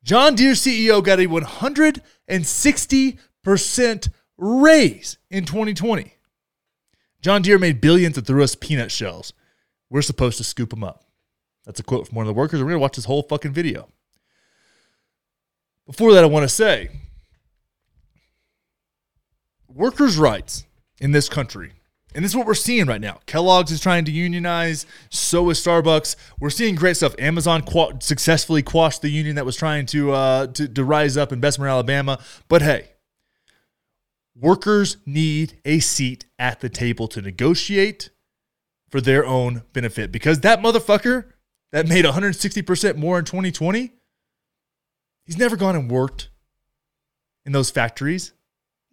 [0.04, 6.14] John Deere CEO got a 160 percent raise in 2020.
[7.22, 9.34] John Deere made billions and threw us peanut shells.
[9.92, 11.05] We're supposed to scoop them up.
[11.66, 12.60] That's a quote from one of the workers.
[12.60, 13.90] We're going to watch this whole fucking video.
[15.86, 16.90] Before that, I want to say
[19.68, 20.66] workers' rights
[21.00, 21.74] in this country,
[22.14, 23.20] and this is what we're seeing right now.
[23.26, 26.16] Kellogg's is trying to unionize, so is Starbucks.
[26.40, 27.14] We're seeing great stuff.
[27.20, 27.64] Amazon
[28.00, 31.68] successfully quashed the union that was trying to, uh, to, to rise up in Bessemer,
[31.68, 32.20] Alabama.
[32.48, 32.90] But hey,
[34.38, 38.10] Workers need a seat at the table to negotiate
[38.90, 41.32] for their own benefit because that motherfucker
[41.76, 43.92] that made 160% more in 2020,
[45.26, 46.30] he's never gone and worked
[47.46, 48.32] in those factories.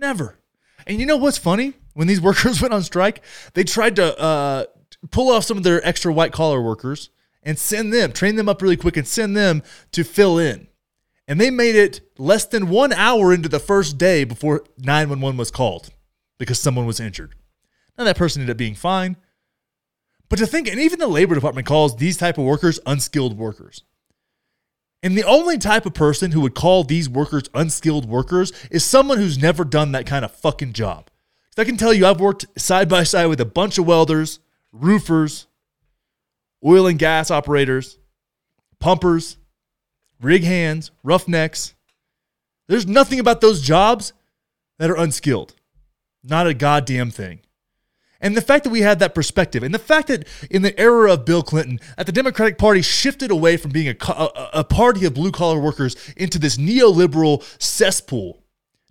[0.01, 0.41] Never.
[0.85, 1.75] And you know what's funny?
[1.95, 3.23] When these workers went on strike,
[3.55, 4.65] they tried to uh,
[5.13, 7.11] pull off some of their extra white collar workers
[7.45, 9.63] and send them, train them up really quick and send them
[9.93, 10.67] to fill in.
[11.29, 15.53] And they made it less than one hour into the first day before 911 was
[15.53, 15.91] called
[16.37, 17.37] because someone was injured.
[17.97, 19.19] Now, that person ended up being fine.
[20.33, 23.85] But to think, and even the labor department calls these type of workers unskilled workers.
[25.03, 29.19] And the only type of person who would call these workers unskilled workers is someone
[29.19, 31.11] who's never done that kind of fucking job.
[31.59, 34.39] I can tell you, I've worked side by side with a bunch of welders,
[34.73, 35.49] roofers,
[36.65, 37.99] oil and gas operators,
[38.79, 39.37] pumpers,
[40.19, 41.75] rig hands, roughnecks.
[42.69, 44.15] There's nothing about those jobs
[44.79, 45.55] that are unskilled.
[46.25, 47.41] Not a goddamn thing.
[48.23, 51.13] And the fact that we had that perspective, and the fact that in the era
[51.13, 55.05] of Bill Clinton, that the Democratic Party shifted away from being a, a, a party
[55.05, 58.45] of blue collar workers into this neoliberal cesspool,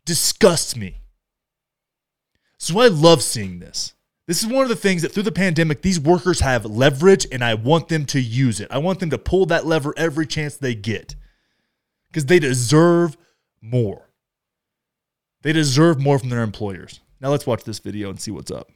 [0.04, 0.98] disgusts me.
[2.58, 3.94] So I love seeing this.
[4.28, 7.44] This is one of the things that through the pandemic, these workers have leverage, and
[7.44, 8.68] I want them to use it.
[8.70, 11.16] I want them to pull that lever every chance they get
[12.08, 13.16] because they deserve
[13.62, 14.10] more.
[15.42, 17.00] They deserve more from their employers.
[17.22, 18.70] Now let's watch this video and see what's up.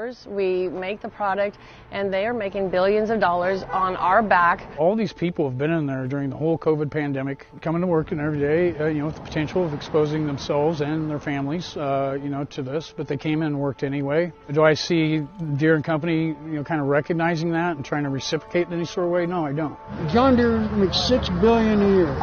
[0.00, 1.58] Hours, we make the product,
[1.90, 4.66] and they are making billions of dollars on our back.
[4.78, 8.10] All these people have been in there during the whole COVID pandemic, coming to work
[8.10, 11.76] and every day, uh, you know, with the potential of exposing themselves and their families,
[11.76, 12.94] uh, you know, to this.
[12.96, 14.32] But they came in and worked anyway.
[14.50, 15.20] Do I see
[15.58, 18.86] Deere and Company, you know, kind of recognizing that and trying to reciprocate in any
[18.86, 19.26] sort of way?
[19.26, 19.76] No, I don't.
[20.08, 22.14] John Deere makes six billion a year.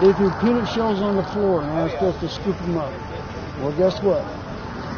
[0.00, 2.92] They threw peanut shells on the floor, and I was supposed to scoop them up.
[3.60, 4.35] Well, guess what?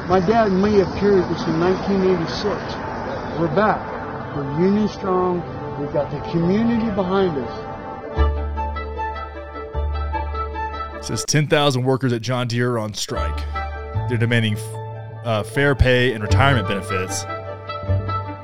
[0.09, 2.43] My dad and me appeared this in 1986.
[3.39, 4.35] We're back.
[4.35, 5.43] We're union strong.
[5.79, 7.65] We've got the community behind us.
[10.97, 13.37] It says 10,000 workers at John Deere are on strike.
[14.09, 14.57] They're demanding
[15.27, 17.25] uh, fair pay and retirement benefits.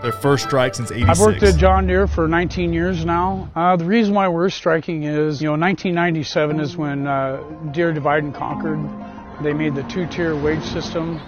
[0.03, 1.19] Their first strike since 86.
[1.19, 3.51] I've worked at John Deere for 19 years now.
[3.57, 7.43] Uh, the reason why we're striking is, you know, 1997 is when uh,
[7.73, 8.87] Deere divide and conquered.
[9.43, 11.23] They made the two-tier wage system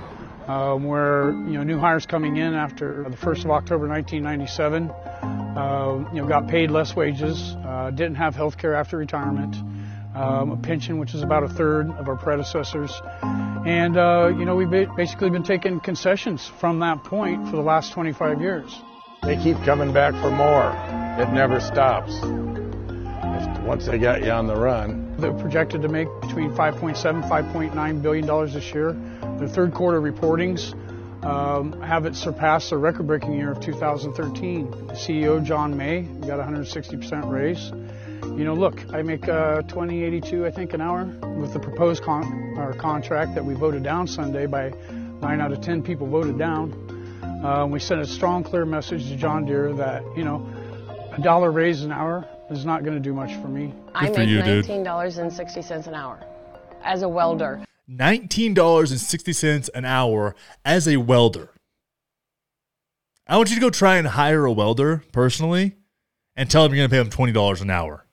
[0.47, 6.09] um, where you know new hires coming in after the 1st of October 1997, uh,
[6.13, 9.57] you know, got paid less wages, uh, didn't have health care after retirement,
[10.15, 12.93] um, a pension which is about a third of our predecessors,
[13.67, 17.93] and uh, you know we've basically been taking concessions from that point for the last
[17.93, 18.81] 25 years.
[19.23, 20.71] They keep coming back for more.
[21.21, 22.21] It never stops.
[23.67, 25.17] Once they got you on the run.
[25.19, 28.95] They're projected to make between 5.7, 5.9 billion dollars this year.
[29.39, 30.73] Their third quarter reportings
[31.25, 34.69] um, have it surpassed the record-breaking year of 2013.
[34.93, 37.71] CEO John May got a 160% raise.
[38.39, 41.05] You know, look, I make uh, 2082, I think, an hour
[41.39, 44.71] with the proposed con- or contract that we voted down Sunday by
[45.21, 46.73] nine out of 10 people voted down.
[47.45, 50.49] Uh, we sent a strong, clear message to John Deere that you know,
[51.13, 53.75] a dollar raise an hour is not going to do much for me.
[53.95, 56.21] I make you, $19.60 an hour
[56.83, 57.66] as a welder.
[57.91, 60.35] $19.60 an hour
[60.65, 61.51] as a welder.
[63.29, 65.77] I want you to go try and hire a welder personally
[66.37, 68.07] and tell them you're going to pay them $20 an hour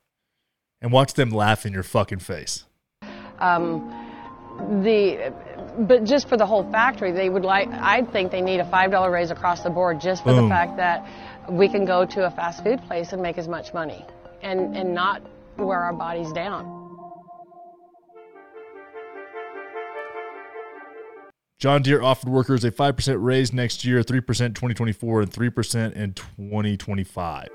[0.82, 2.66] and watch them laugh in your fucking face.
[3.40, 3.90] Um,
[4.84, 5.34] the
[5.80, 7.68] but just for the whole factory, they would like.
[7.70, 10.44] I think they need a five dollar raise across the board just for Boom.
[10.44, 11.08] the fact that
[11.50, 14.06] we can go to a fast food place and make as much money
[14.42, 15.24] and and not
[15.58, 16.83] wear our bodies down.
[21.64, 26.12] John Deere offered workers a 5% raise next year, 3% in 2024, and 3% in
[26.12, 27.48] 2025.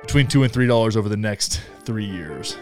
[0.00, 2.56] Between 2 and $3 over the next three years.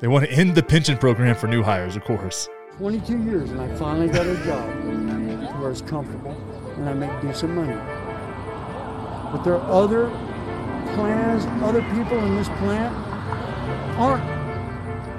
[0.00, 2.48] They want to end the pension program for new hires, of course.
[2.78, 4.68] 22 years, and I finally got a job
[5.60, 6.32] where it's comfortable
[6.78, 7.76] and I make decent money.
[9.30, 10.08] But there are other
[10.96, 12.92] plans, other people in this plant
[14.00, 14.43] aren't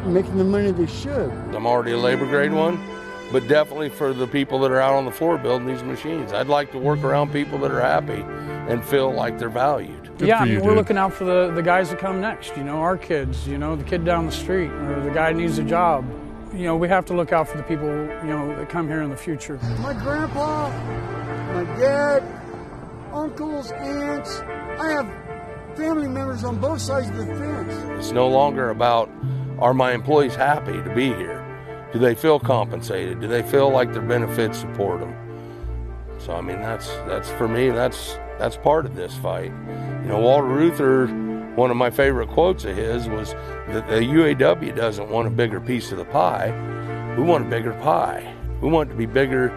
[0.06, 1.32] making the money they should.
[1.54, 2.80] I'm already a labor grade one,
[3.32, 6.34] but definitely for the people that are out on the floor building these machines.
[6.34, 8.24] I'd like to work around people that are happy
[8.72, 10.18] and feel like they're valued.
[10.18, 10.78] Good yeah, I mean, you, we're dude.
[10.78, 13.76] looking out for the, the guys that come next, you know, our kids, you know,
[13.76, 16.06] the kid down the street, or the guy needs a job.
[16.54, 19.02] You know, we have to look out for the people, you know, that come here
[19.02, 19.60] in the future.
[19.82, 20.70] My grandpa,
[21.54, 22.24] my dad,
[23.12, 28.00] uncles, aunts, I have family members on both sides of the fence.
[28.00, 29.10] It's no longer about
[29.60, 31.42] are my employees happy to be here?
[31.94, 33.22] Do they feel compensated?
[33.22, 35.16] Do they feel like their benefits support them?
[36.18, 39.52] So I mean that's that's for me that's that's part of this fight.
[40.04, 41.08] You know, Walter Reuther,
[41.56, 43.32] one of my favorite quotes of his was
[43.70, 46.52] that the UAW doesn't want a bigger piece of the pie.
[47.18, 48.34] We want a bigger pie.
[48.62, 49.50] We want it to be bigger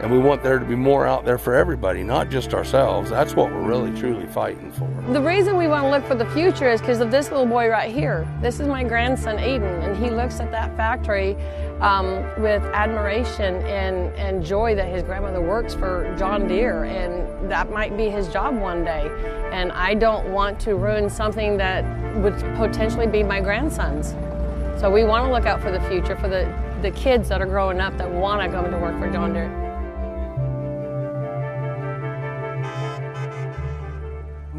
[0.00, 3.10] and we want there to be more out there for everybody, not just ourselves.
[3.10, 4.88] That's what we're really truly fighting for.
[5.12, 7.68] The reason we want to look for the future is because of this little boy
[7.68, 8.26] right here.
[8.40, 11.36] This is my grandson Aiden, and he looks at that factory
[11.80, 17.70] um, with admiration and, and joy that his grandmother works for John Deere, and that
[17.70, 19.10] might be his job one day.
[19.52, 21.84] And I don't want to ruin something that
[22.16, 24.14] would potentially be my grandson's.
[24.80, 27.46] So we want to look out for the future, for the, the kids that are
[27.46, 29.69] growing up that want to come to work for John Deere.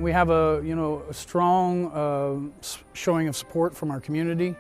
[0.02, 4.56] We have a, you know, a strong uh, showing of support from our community.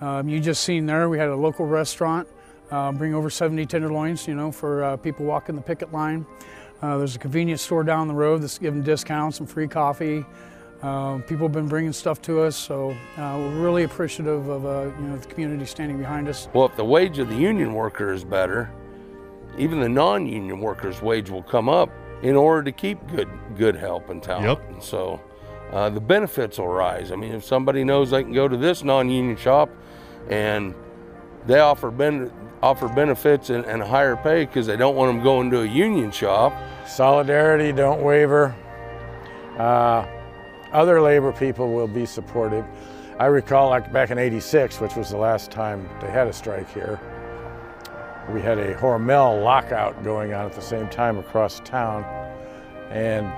[0.00, 2.26] Um, you just seen there, we had a local restaurant
[2.70, 6.24] uh, bring over 70 tenderloins, you know, for uh, people walking the picket line.
[6.80, 10.24] Uh, there's a convenience store down the road that's giving discounts and free coffee.
[10.80, 14.62] Uh, people have been bringing stuff to us, so uh, we're really appreciative of
[14.98, 16.48] you know the community standing behind us.
[16.54, 18.72] Well, if the wage of the union worker is better,
[19.58, 21.90] even the non-union worker's wage will come up
[22.22, 24.46] in order to keep good good help and talent.
[24.46, 24.70] Yep.
[24.70, 25.20] And so
[25.72, 27.12] uh, the benefits will rise.
[27.12, 29.70] I mean, if somebody knows they can go to this non-union shop
[30.28, 30.74] and
[31.46, 32.30] they offer ben-
[32.62, 36.12] offer benefits and, and higher pay because they don't want them going to a union
[36.12, 36.52] shop.
[36.86, 38.54] Solidarity, don't waver.
[39.58, 40.06] Uh,
[40.72, 42.64] other labor people will be supportive.
[43.18, 46.72] I recall like back in 86, which was the last time they had a strike
[46.72, 46.98] here,
[48.30, 52.04] we had a Hormel lockout going on at the same time across town.
[52.90, 53.32] And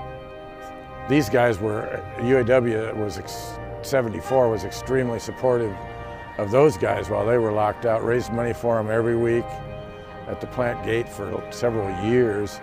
[1.09, 5.75] these guys were, UAW was ex- 74 was extremely supportive
[6.37, 9.45] of those guys while they were locked out, raised money for them every week
[10.27, 12.59] at the plant gate for several years.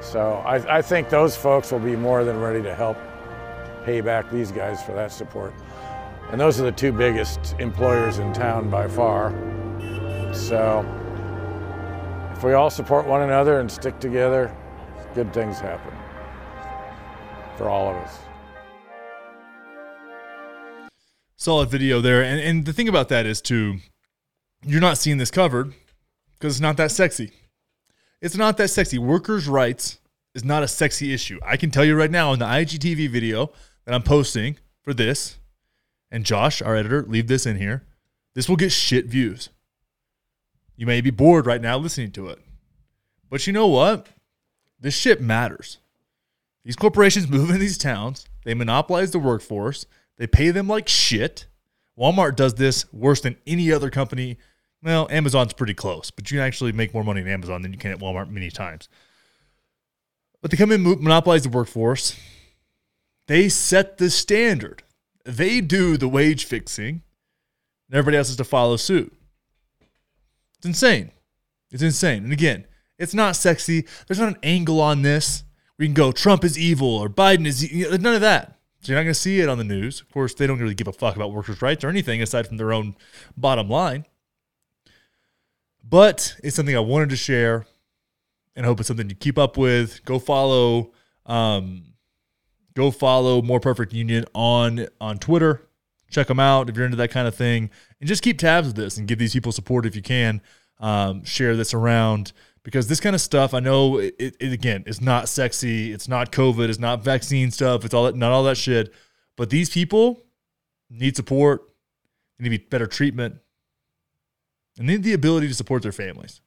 [0.00, 2.96] So I, I think those folks will be more than ready to help
[3.84, 5.54] pay back these guys for that support.
[6.30, 9.32] And those are the two biggest employers in town by far.
[10.32, 10.84] So
[12.44, 14.54] if we all support one another and stick together,
[15.14, 15.94] good things happen
[17.56, 18.18] for all of us.
[21.36, 22.22] Solid video there.
[22.22, 23.78] And, and the thing about that is, too,
[24.62, 25.72] you're not seeing this covered
[26.34, 27.32] because it's not that sexy.
[28.20, 28.98] It's not that sexy.
[28.98, 29.98] Workers' rights
[30.34, 31.40] is not a sexy issue.
[31.42, 33.52] I can tell you right now in the IGTV video
[33.86, 35.38] that I'm posting for this,
[36.10, 37.86] and Josh, our editor, leave this in here.
[38.34, 39.48] This will get shit views.
[40.76, 42.40] You may be bored right now listening to it.
[43.30, 44.08] But you know what?
[44.80, 45.78] This shit matters.
[46.64, 51.46] These corporations move in these towns, they monopolize the workforce, they pay them like shit.
[51.98, 54.36] Walmart does this worse than any other company.
[54.82, 57.78] Well, Amazon's pretty close, but you can actually make more money at Amazon than you
[57.78, 58.88] can at Walmart many times.
[60.42, 62.18] But they come in, monopolize the workforce.
[63.26, 64.82] They set the standard.
[65.24, 67.02] They do the wage fixing,
[67.88, 69.16] and everybody else has to follow suit.
[70.64, 71.10] It's insane.
[71.70, 72.24] It's insane.
[72.24, 72.66] And again,
[72.98, 73.84] it's not sexy.
[74.06, 75.44] There's not an angle on this.
[75.76, 78.56] We can go Trump is evil or Biden is e- none of that.
[78.80, 80.00] So you're not going to see it on the news.
[80.00, 82.56] Of course, they don't really give a fuck about workers' rights or anything aside from
[82.56, 82.96] their own
[83.36, 84.06] bottom line.
[85.86, 87.66] But it's something I wanted to share
[88.56, 90.02] and I hope it's something you keep up with.
[90.06, 90.92] Go follow
[91.26, 91.92] um,
[92.72, 95.60] go follow More Perfect Union on on Twitter.
[96.10, 98.74] Check them out if you're into that kind of thing, and just keep tabs of
[98.74, 100.40] this and give these people support if you can.
[100.80, 102.32] Um, share this around
[102.64, 105.92] because this kind of stuff, I know it, it, again it's not sexy.
[105.92, 106.68] It's not COVID.
[106.68, 107.84] It's not vaccine stuff.
[107.84, 108.92] It's all that, not all that shit.
[109.36, 110.24] But these people
[110.90, 111.62] need support.
[112.38, 113.36] They need better treatment,
[114.78, 116.40] and they need the ability to support their families.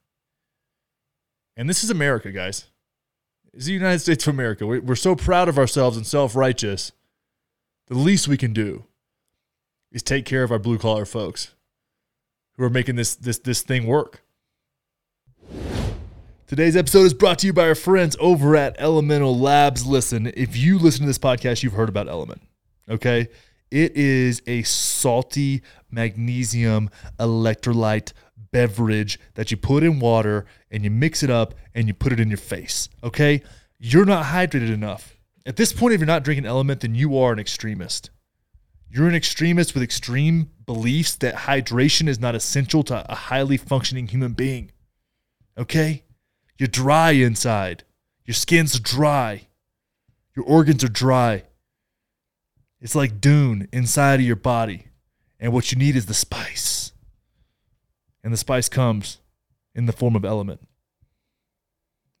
[1.56, 2.66] And this is America, guys.
[3.54, 4.66] It's the United States of America.
[4.66, 6.92] We're, we're so proud of ourselves and self righteous.
[7.86, 8.84] The least we can do
[9.92, 11.54] is take care of our blue collar folks
[12.56, 14.22] who are making this, this, this thing work.
[16.46, 19.86] Today's episode is brought to you by our friends over at Elemental Labs.
[19.86, 22.40] Listen, if you listen to this podcast, you've heard about Element.
[22.88, 23.28] Okay.
[23.70, 28.14] It is a salty magnesium electrolyte
[28.50, 32.20] beverage that you put in water and you mix it up and you put it
[32.20, 32.88] in your face.
[33.04, 33.42] Okay.
[33.78, 35.18] You're not hydrated enough.
[35.44, 38.10] At this point, if you're not drinking Element, then you are an extremist.
[38.90, 44.08] You're an extremist with extreme beliefs that hydration is not essential to a highly functioning
[44.08, 44.70] human being.
[45.56, 46.04] Okay?
[46.58, 47.84] You're dry inside.
[48.24, 49.48] Your skin's dry.
[50.34, 51.44] Your organs are dry.
[52.80, 54.88] It's like Dune inside of your body.
[55.40, 56.92] And what you need is the spice.
[58.22, 59.18] And the spice comes
[59.74, 60.66] in the form of element.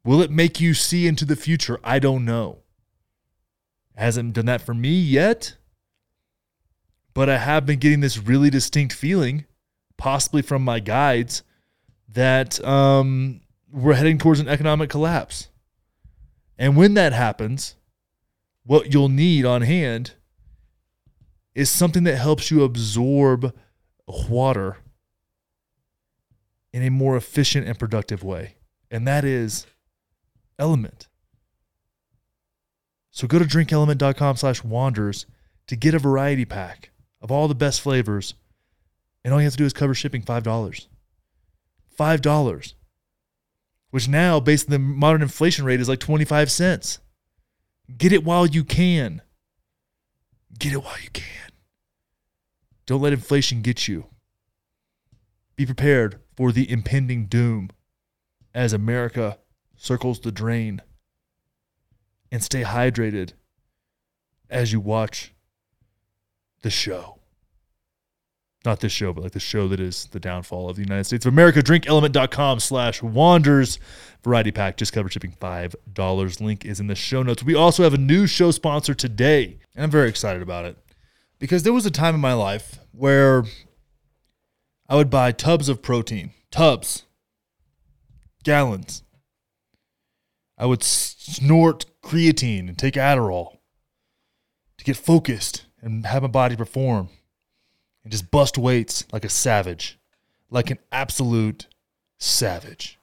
[0.04, 1.80] Will it make you see into the future?
[1.84, 2.60] I don't know.
[3.96, 5.57] Hasn't done that for me yet.
[7.18, 9.44] But I have been getting this really distinct feeling,
[9.96, 11.42] possibly from my guides,
[12.08, 13.40] that um,
[13.72, 15.48] we're heading towards an economic collapse.
[16.56, 17.74] And when that happens,
[18.62, 20.12] what you'll need on hand
[21.56, 23.52] is something that helps you absorb
[24.06, 24.76] water
[26.72, 28.58] in a more efficient and productive way.
[28.92, 29.66] And that is
[30.56, 31.08] Element.
[33.10, 35.26] So go to drinkelement.com slash wanders
[35.66, 38.34] to get a variety pack of all the best flavors.
[39.24, 40.86] And all you have to do is cover shipping $5.
[41.98, 42.72] $5.
[43.90, 46.98] Which now, based on the modern inflation rate, is like 25 cents.
[47.96, 49.22] Get it while you can.
[50.58, 51.52] Get it while you can.
[52.86, 54.06] Don't let inflation get you.
[55.56, 57.70] Be prepared for the impending doom
[58.54, 59.38] as America
[59.76, 60.82] circles the drain.
[62.30, 63.32] And stay hydrated
[64.50, 65.32] as you watch
[66.62, 67.18] the show.
[68.64, 71.24] Not this show, but like the show that is the downfall of the United States
[71.24, 71.62] of America.
[71.62, 73.78] Drinkelement.com slash wanders.
[74.24, 76.40] Variety pack, just cover shipping $5.
[76.40, 77.44] Link is in the show notes.
[77.44, 80.76] We also have a new show sponsor today, and I'm very excited about it
[81.38, 83.44] because there was a time in my life where
[84.88, 87.04] I would buy tubs of protein, tubs,
[88.42, 89.04] gallons.
[90.56, 93.58] I would snort creatine and take Adderall
[94.78, 97.08] to get focused and have my body perform
[98.02, 99.98] and just bust weights like a savage,
[100.50, 101.66] like an absolute
[102.18, 102.98] savage.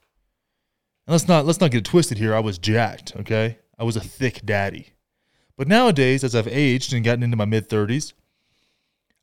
[1.07, 2.35] And let's not let's not get twisted here.
[2.35, 3.59] I was jacked, okay?
[3.77, 4.93] I was a thick daddy.
[5.57, 8.13] But nowadays, as I've aged and gotten into my mid 30s,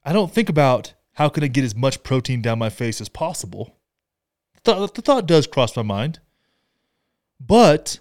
[0.05, 3.09] I don't think about how can I get as much protein down my face as
[3.09, 3.76] possible.
[4.64, 6.20] The, the thought does cross my mind.
[7.38, 7.98] But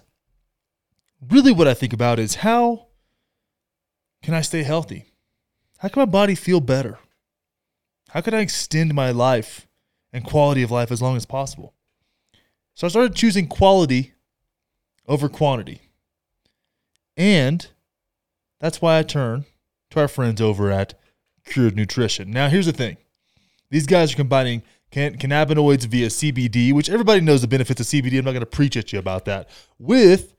[1.20, 2.86] really what I think about is how
[4.22, 5.11] can I stay healthy?
[5.82, 7.00] How can my body feel better?
[8.10, 9.66] How can I extend my life
[10.12, 11.74] and quality of life as long as possible?
[12.74, 14.12] So I started choosing quality
[15.08, 15.80] over quantity.
[17.16, 17.66] And
[18.60, 19.44] that's why I turn
[19.90, 20.94] to our friends over at
[21.44, 22.30] Cured Nutrition.
[22.30, 22.96] Now, here's the thing
[23.68, 24.62] these guys are combining
[24.92, 28.18] can- cannabinoids via CBD, which everybody knows the benefits of CBD.
[28.18, 29.48] I'm not going to preach at you about that,
[29.80, 30.32] with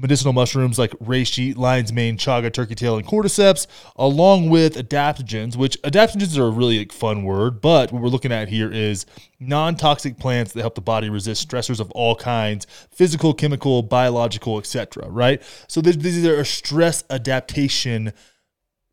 [0.00, 5.80] medicinal mushrooms like reishi, lion's mane, chaga, turkey tail, and cordyceps, along with adaptogens, which
[5.82, 9.06] adaptogens are a really fun word, but what we're looking at here is
[9.38, 15.08] non-toxic plants that help the body resist stressors of all kinds, physical, chemical, biological, etc.
[15.08, 15.42] Right?
[15.68, 18.12] So these are stress adaptation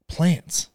[0.08, 0.70] plants.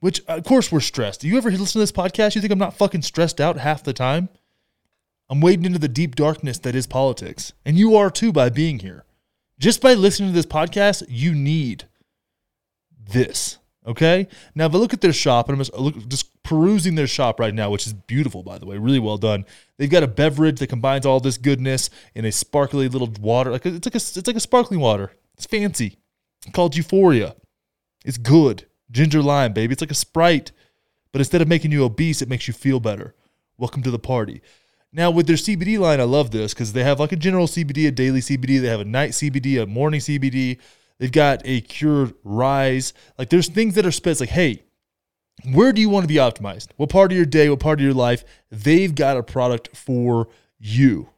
[0.00, 1.22] Which of course we're stressed.
[1.22, 2.34] Do you ever listen to this podcast?
[2.34, 4.28] You think I'm not fucking stressed out half the time?
[5.30, 7.54] I'm wading into the deep darkness that is politics.
[7.64, 9.06] And you are too by being here.
[9.58, 11.84] Just by listening to this podcast, you need
[12.98, 13.58] this.
[13.86, 14.28] Okay.
[14.54, 17.70] Now, if I look at their shop, and I'm just, perusing their shop right now,
[17.70, 19.46] which is beautiful, by the way, really well done.
[19.78, 23.50] They've got a beverage that combines all this goodness in a sparkly little water.
[23.50, 25.10] Like it's like a it's like a sparkling water.
[25.36, 25.96] It's fancy.
[26.44, 27.34] It's called Euphoria.
[28.04, 28.66] It's good.
[28.90, 29.72] Ginger lime, baby.
[29.72, 30.52] It's like a Sprite,
[31.12, 33.14] but instead of making you obese, it makes you feel better.
[33.56, 34.42] Welcome to the party.
[34.96, 37.88] Now with their CBD line, I love this because they have like a general CBD,
[37.88, 38.60] a daily CBD.
[38.60, 40.60] They have a night CBD, a morning CBD.
[41.00, 42.94] They've got a cured rise.
[43.18, 44.62] Like there's things that are spec like, hey,
[45.52, 46.68] where do you want to be optimized?
[46.76, 48.24] What part of your day, what part of your life?
[48.52, 50.28] They've got a product for
[50.60, 51.10] you.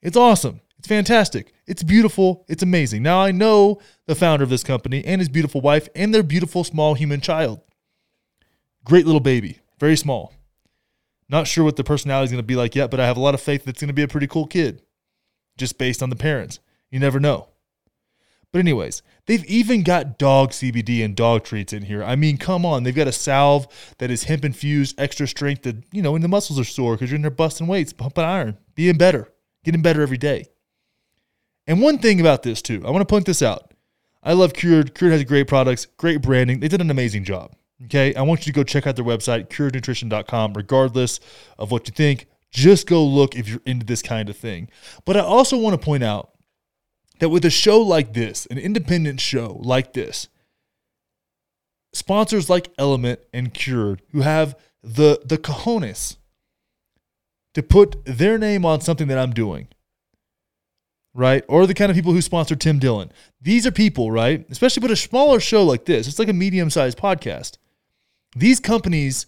[0.00, 0.62] It's awesome.
[0.78, 1.52] It's fantastic.
[1.66, 2.46] It's beautiful.
[2.48, 3.02] It's amazing.
[3.02, 6.64] Now I know the founder of this company and his beautiful wife and their beautiful
[6.64, 7.60] small human child.
[8.82, 10.32] Great little baby, very small.
[11.30, 13.20] Not sure what the personality is going to be like yet, but I have a
[13.20, 14.82] lot of faith that it's going to be a pretty cool kid
[15.56, 16.58] just based on the parents.
[16.90, 17.48] You never know.
[18.52, 22.02] But, anyways, they've even got dog CBD and dog treats in here.
[22.02, 22.82] I mean, come on.
[22.82, 23.68] They've got a salve
[23.98, 27.10] that is hemp infused, extra strength that, you know, when the muscles are sore because
[27.10, 29.28] you're in there busting weights, pumping iron, being better,
[29.62, 30.46] getting better every day.
[31.68, 33.72] And one thing about this, too, I want to point this out.
[34.20, 34.96] I love Cured.
[34.96, 36.58] Cured has great products, great branding.
[36.58, 37.54] They did an amazing job.
[37.84, 38.14] Okay.
[38.14, 41.20] I want you to go check out their website, curednutrition.com, regardless
[41.58, 42.26] of what you think.
[42.50, 44.68] Just go look if you're into this kind of thing.
[45.04, 46.32] But I also want to point out
[47.20, 50.28] that with a show like this, an independent show like this,
[51.92, 56.16] sponsors like Element and Cured, who have the the cojones
[57.54, 59.68] to put their name on something that I'm doing,
[61.14, 61.44] right?
[61.48, 63.12] Or the kind of people who sponsor Tim Dillon.
[63.40, 64.46] These are people, right?
[64.50, 66.06] Especially with a smaller show like this.
[66.08, 67.58] It's like a medium-sized podcast.
[68.36, 69.26] These companies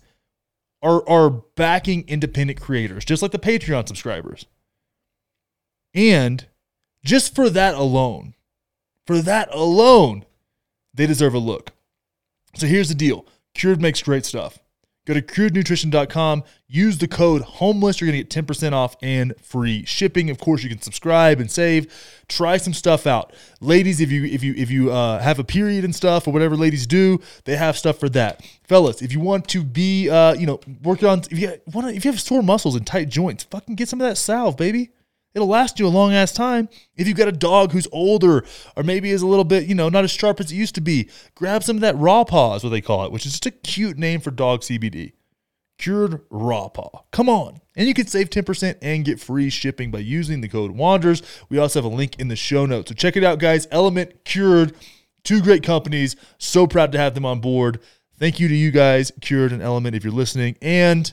[0.82, 4.46] are, are backing independent creators, just like the Patreon subscribers.
[5.94, 6.46] And
[7.04, 8.34] just for that alone,
[9.06, 10.24] for that alone,
[10.94, 11.72] they deserve a look.
[12.54, 14.58] So here's the deal Cured makes great stuff.
[15.04, 18.00] Go to curednutrition.com, use the code HOMELESS.
[18.00, 20.30] You're going to get 10% off and free shipping.
[20.30, 21.92] Of course, you can subscribe and save.
[22.28, 23.32] Try some stuff out.
[23.60, 26.56] Ladies, if you if you if you uh, have a period and stuff or whatever
[26.56, 28.48] ladies do, they have stuff for that.
[28.62, 32.04] Fellas, if you want to be uh, you know, working on if you want if
[32.04, 34.92] you have sore muscles and tight joints, fucking get some of that salve, baby.
[35.34, 36.68] It'll last you a long ass time.
[36.96, 38.44] If you've got a dog who's older
[38.76, 40.80] or maybe is a little bit, you know, not as sharp as it used to
[40.80, 43.46] be, grab some of that raw paw, is what they call it, which is just
[43.46, 45.12] a cute name for dog CBD.
[45.78, 47.02] Cured Raw Paw.
[47.10, 47.60] Come on.
[47.74, 51.22] And you can save 10% and get free shipping by using the code WANDERS.
[51.48, 52.90] We also have a link in the show notes.
[52.90, 53.66] So check it out, guys.
[53.72, 54.76] Element Cured,
[55.24, 56.14] two great companies.
[56.38, 57.80] So proud to have them on board.
[58.16, 60.56] Thank you to you guys, Cured and Element, if you're listening.
[60.62, 61.12] And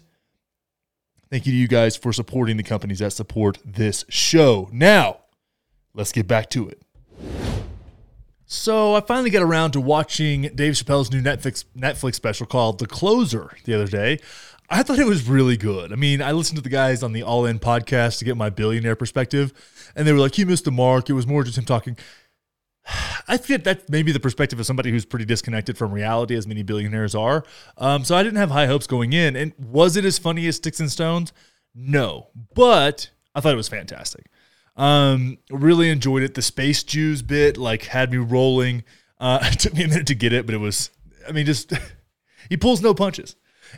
[1.31, 4.67] Thank you to you guys for supporting the companies that support this show.
[4.71, 5.17] Now,
[5.93, 6.81] let's get back to it.
[8.47, 12.87] So I finally got around to watching Dave Chappelle's new Netflix Netflix special called The
[12.87, 14.17] Closer the other day.
[14.71, 15.93] I thought it was really good.
[15.93, 18.49] I mean, I listened to the guys on the All In podcast to get my
[18.49, 19.53] billionaire perspective,
[19.95, 21.95] and they were like, "You missed the mark." It was more just him talking.
[23.27, 26.63] I think that's maybe the perspective of somebody who's pretty disconnected from reality, as many
[26.63, 27.43] billionaires are.
[27.77, 29.35] Um, so I didn't have high hopes going in.
[29.35, 31.31] And was it as funny as Sticks and Stones?
[31.75, 34.25] No, but I thought it was fantastic.
[34.75, 36.33] Um, really enjoyed it.
[36.33, 38.83] The Space Jews bit like had me rolling.
[39.19, 40.89] Uh, it took me a minute to get it, but it was.
[41.27, 41.73] I mean, just
[42.49, 43.35] he pulls no punches,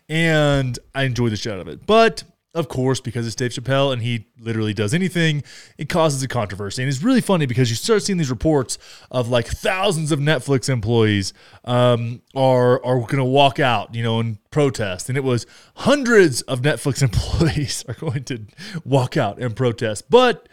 [0.08, 1.86] and I enjoyed the shit out of it.
[1.86, 2.24] But
[2.54, 5.44] of course, because it's Dave Chappelle and he literally does anything,
[5.78, 6.84] it causes a controversy.
[6.84, 8.78] And it's really funny because you start seeing these reports
[9.10, 11.34] of like thousands of Netflix employees
[11.64, 15.08] um, are are going to walk out, you know, and protest.
[15.08, 15.46] And it was
[15.76, 18.46] hundreds of Netflix employees are going to
[18.84, 20.10] walk out and protest.
[20.10, 20.50] But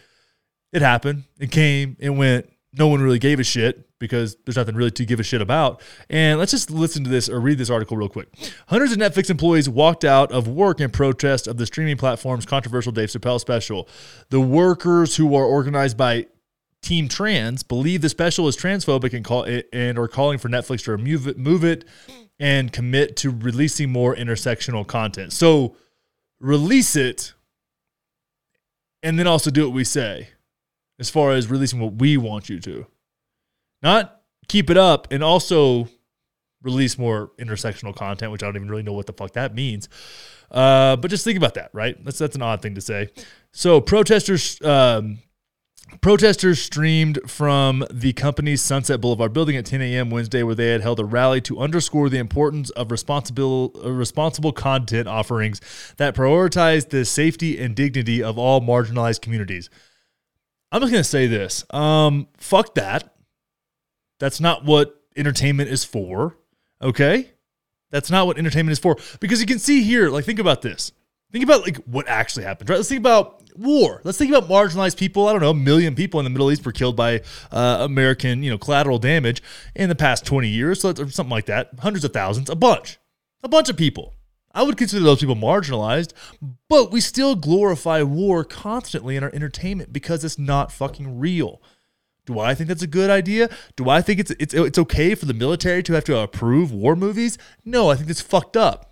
[0.72, 1.24] it happened.
[1.40, 1.96] It came.
[1.98, 2.50] It went.
[2.78, 5.82] No one really gave a shit because there's nothing really to give a shit about.
[6.08, 8.28] And let's just listen to this or read this article real quick.
[8.68, 12.92] Hundreds of Netflix employees walked out of work in protest of the streaming platform's controversial
[12.92, 13.88] Dave Chappelle special.
[14.30, 16.26] The workers who are organized by
[16.80, 20.84] Team Trans believe the special is transphobic and call it, and are calling for Netflix
[20.84, 21.84] to remove it, move it
[22.38, 25.32] and commit to releasing more intersectional content.
[25.32, 25.74] So
[26.38, 27.34] release it
[29.02, 30.28] and then also do what we say
[30.98, 32.86] as far as releasing what we want you to.
[33.82, 35.88] Not keep it up and also
[36.62, 39.88] release more intersectional content, which I don't even really know what the fuck that means.
[40.50, 42.02] Uh, but just think about that, right?
[42.04, 43.10] That's that's an odd thing to say.
[43.52, 45.18] So protesters um,
[46.00, 50.10] protesters streamed from the company's Sunset Boulevard building at 10 a.m.
[50.10, 55.06] Wednesday, where they had held a rally to underscore the importance of responsible responsible content
[55.06, 55.60] offerings
[55.98, 59.68] that prioritize the safety and dignity of all marginalized communities.
[60.70, 61.64] I'm just gonna say this.
[61.70, 63.14] Um, fuck that.
[64.18, 66.36] That's not what entertainment is for.
[66.82, 67.30] Okay?
[67.90, 68.96] That's not what entertainment is for.
[69.20, 70.92] Because you can see here, like, think about this.
[71.30, 72.76] Think about like what actually happened, right?
[72.76, 74.00] Let's think about war.
[74.02, 75.28] Let's think about marginalized people.
[75.28, 77.20] I don't know, a million people in the Middle East were killed by
[77.52, 79.42] uh, American, you know, collateral damage
[79.74, 81.68] in the past 20 years, so something like that.
[81.80, 82.98] Hundreds of thousands, a bunch,
[83.42, 84.14] a bunch of people.
[84.52, 86.12] I would consider those people marginalized,
[86.68, 91.60] but we still glorify war constantly in our entertainment because it's not fucking real.
[92.26, 93.48] Do I think that's a good idea?
[93.76, 96.94] Do I think it's it's it's okay for the military to have to approve war
[96.94, 97.38] movies?
[97.64, 98.87] No, I think it's fucked up.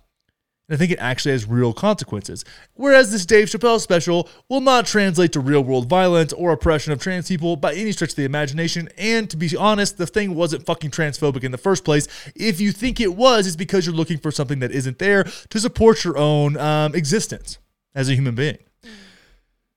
[0.67, 2.43] And I think it actually has real consequences.
[2.73, 6.99] Whereas this Dave Chappelle special will not translate to real world violence or oppression of
[6.99, 8.89] trans people by any stretch of the imagination.
[8.97, 12.07] And to be honest, the thing wasn't fucking transphobic in the first place.
[12.35, 15.59] If you think it was, it's because you're looking for something that isn't there to
[15.59, 17.59] support your own um, existence
[17.95, 18.57] as a human being.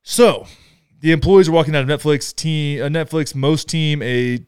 [0.02, 0.46] So,
[1.00, 4.38] the employees are walking out of Netflix team, a Netflix most team, a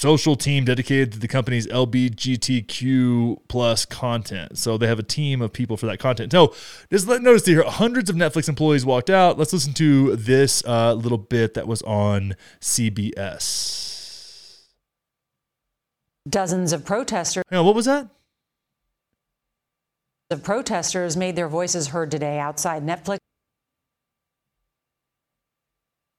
[0.00, 4.56] social team dedicated to the company's LGBTQ plus content.
[4.56, 6.32] So they have a team of people for that content.
[6.32, 6.54] So
[6.90, 9.38] just let notice here, hundreds of Netflix employees walked out.
[9.38, 13.88] Let's listen to this uh, little bit that was on CBS.
[16.28, 17.44] Dozens of protesters.
[17.52, 18.08] Yeah, what was that?
[20.30, 23.18] Of protesters made their voices heard today outside Netflix.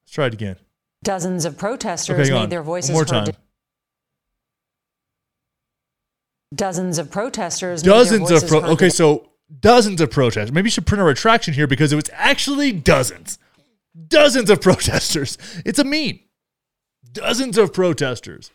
[0.04, 0.58] Let's try it again.
[1.04, 3.08] Dozens of protesters Okay, made their voices heard.
[3.08, 3.34] time.
[6.54, 7.82] Dozens of protesters.
[7.82, 9.30] Dozens of pro- okay, so
[9.60, 10.52] dozens of protesters.
[10.52, 13.40] Maybe you should print a retraction here because it was actually dozens,
[14.08, 15.38] dozens of protesters.
[15.66, 16.20] It's a meme.
[17.12, 18.52] Dozens of protesters.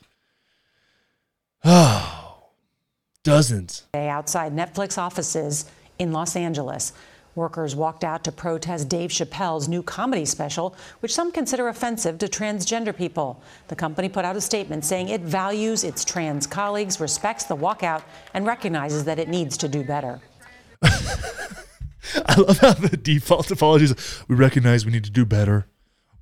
[1.65, 2.51] Oh,
[3.23, 3.85] dozens.
[3.95, 5.65] Outside Netflix offices
[5.99, 6.93] in Los Angeles.
[7.37, 12.29] Workers walked out to protest Dave Chappelle's new comedy special, which some consider offensive to
[12.29, 13.43] transgender people.
[13.69, 18.03] The company put out a statement saying it values its trans colleagues, respects the walkout,
[18.33, 20.19] and recognizes that it needs to do better.
[20.83, 23.95] I love how the default apologies.
[24.29, 25.67] We recognize we need to do better.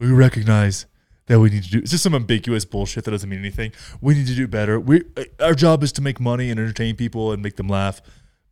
[0.00, 0.86] We recognize
[1.26, 1.78] that we need to do.
[1.78, 3.70] It's just some ambiguous bullshit that doesn't mean anything.
[4.00, 4.80] We need to do better.
[4.80, 5.04] We
[5.38, 8.02] our job is to make money and entertain people and make them laugh.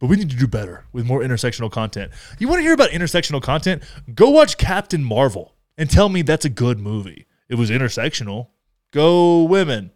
[0.02, 2.10] But we need to do better with more intersectional content.
[2.40, 3.84] You want to hear about intersectional content?
[4.12, 7.28] Go watch Captain Marvel and tell me that's a good movie.
[7.48, 8.48] It was intersectional.
[8.90, 9.92] Go women.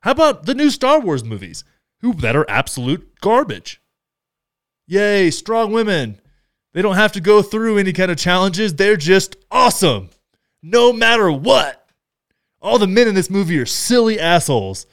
[0.00, 1.62] How about the new Star Wars movies?
[2.00, 3.80] Who that are absolute garbage.
[4.88, 6.20] Yay, strong women.
[6.72, 8.74] They don't have to go through any kind of challenges.
[8.74, 10.10] They're just awesome.
[10.64, 11.88] No matter what.
[12.60, 14.86] All the men in this movie are silly assholes.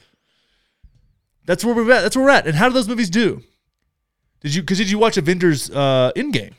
[1.46, 2.02] That's where we're at.
[2.02, 2.46] That's where we're at.
[2.46, 3.42] And how do those movies do?
[4.42, 6.52] Did you because did you watch Avengers uh Endgame?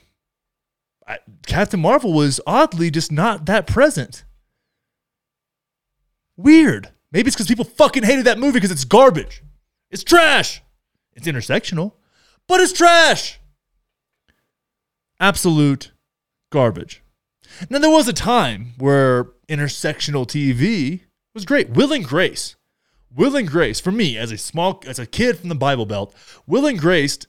[1.08, 4.24] I, Captain Marvel was oddly just not that present.
[6.38, 6.90] Weird.
[7.12, 9.44] Maybe it's because people fucking hated that movie because it's garbage.
[9.92, 10.64] It's trash.
[11.14, 11.94] It's intersectional,
[12.48, 13.40] but it's trash.
[15.20, 15.92] Absolute
[16.52, 17.04] garbage.
[17.70, 21.02] Now, there was a time where intersectional TV
[21.36, 21.70] was great.
[21.70, 22.56] Will and Grace.
[23.16, 26.16] Will and Grace, for me, as a small, as a kid from the Bible Belt,
[26.48, 27.20] Will and Grace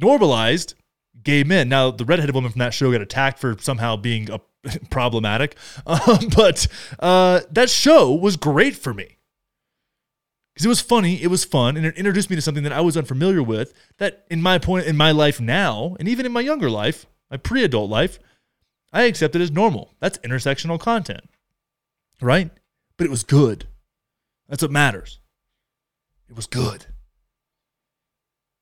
[0.00, 0.74] normalized
[1.22, 1.68] gay men.
[1.68, 4.40] Now, the redheaded woman from that show got attacked for somehow being a,
[4.90, 6.66] problematic, um, but
[6.98, 9.16] uh, that show was great for me
[10.56, 12.80] because it was funny, it was fun, and it introduced me to something that I
[12.80, 13.74] was unfamiliar with.
[13.98, 17.36] That in my point in my life now, and even in my younger life, my
[17.36, 18.18] pre-adult life,
[18.90, 19.94] I accepted as normal.
[20.00, 21.28] That's intersectional content,
[22.22, 22.50] right?
[22.96, 23.66] But it was good.
[24.48, 25.20] That's what matters.
[26.30, 26.86] It was good.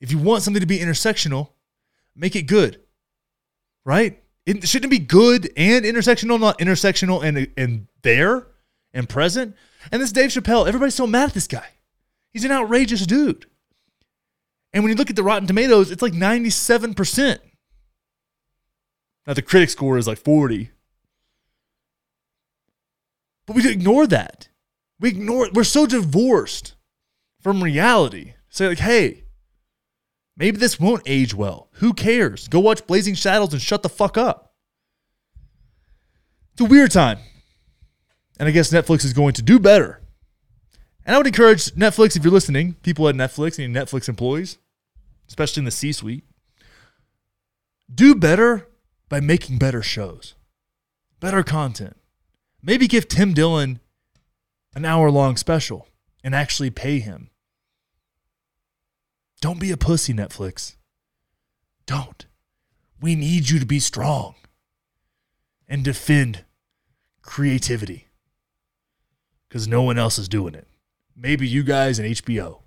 [0.05, 1.49] If you want something to be intersectional,
[2.15, 2.79] make it good,
[3.87, 4.23] right?
[4.45, 8.47] It shouldn't be good and intersectional, not intersectional and and there
[8.93, 9.57] and present.
[9.91, 11.67] And this Dave Chappelle, everybody's so mad at this guy.
[12.35, 13.47] He's an outrageous dude.
[14.75, 17.39] And when you look at the Rotten Tomatoes, it's like 97%.
[19.27, 20.69] Now the critic score is like 40.
[23.47, 24.49] But we ignore that.
[25.01, 25.55] We ignore it.
[25.55, 26.75] We're so divorced
[27.41, 28.35] from reality.
[28.51, 29.24] Say, like, hey,
[30.37, 31.69] maybe this won't age well.
[31.75, 32.49] Who cares?
[32.49, 34.55] Go watch Blazing Saddles and shut the fuck up.
[36.53, 37.19] It's a weird time.
[38.39, 40.01] And I guess Netflix is going to do better.
[41.07, 44.59] And I would encourage Netflix, if you're listening, people at Netflix and Netflix employees,
[45.29, 46.25] especially in the C suite,
[47.93, 48.69] do better
[49.09, 50.35] by making better shows,
[51.21, 51.97] better content.
[52.63, 53.81] Maybe give Tim Dillon
[54.75, 55.87] an hour long special
[56.23, 57.29] and actually pay him.
[59.45, 60.77] Don't be a pussy, Netflix.
[61.85, 62.25] Don't.
[62.99, 64.37] We need you to be strong
[65.69, 66.47] and defend
[67.21, 68.09] creativity
[69.47, 70.67] because no one else is doing it.
[71.15, 72.61] Maybe you guys and HBO.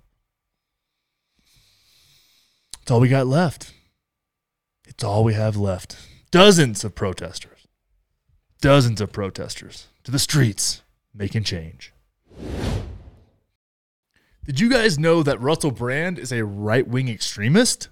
[2.82, 3.72] It's all we got left.
[4.86, 5.96] It's all we have left.
[6.30, 7.66] Dozens of protesters.
[8.60, 11.92] Dozens of protesters to the streets making change.
[14.48, 17.90] Did you guys know that Russell Brand is a right wing extremist?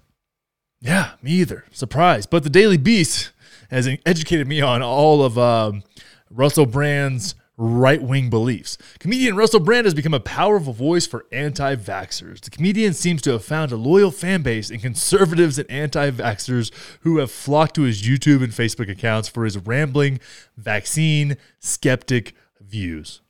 [0.81, 1.65] Yeah, me either.
[1.69, 2.25] Surprise.
[2.25, 3.31] But the Daily Beast
[3.69, 5.83] has educated me on all of um,
[6.31, 8.79] Russell Brand's right wing beliefs.
[8.97, 12.41] Comedian Russell Brand has become a powerful voice for anti vaxxers.
[12.41, 16.71] The comedian seems to have found a loyal fan base in conservatives and anti vaxxers
[17.01, 20.19] who have flocked to his YouTube and Facebook accounts for his rambling,
[20.57, 23.21] vaccine skeptic views.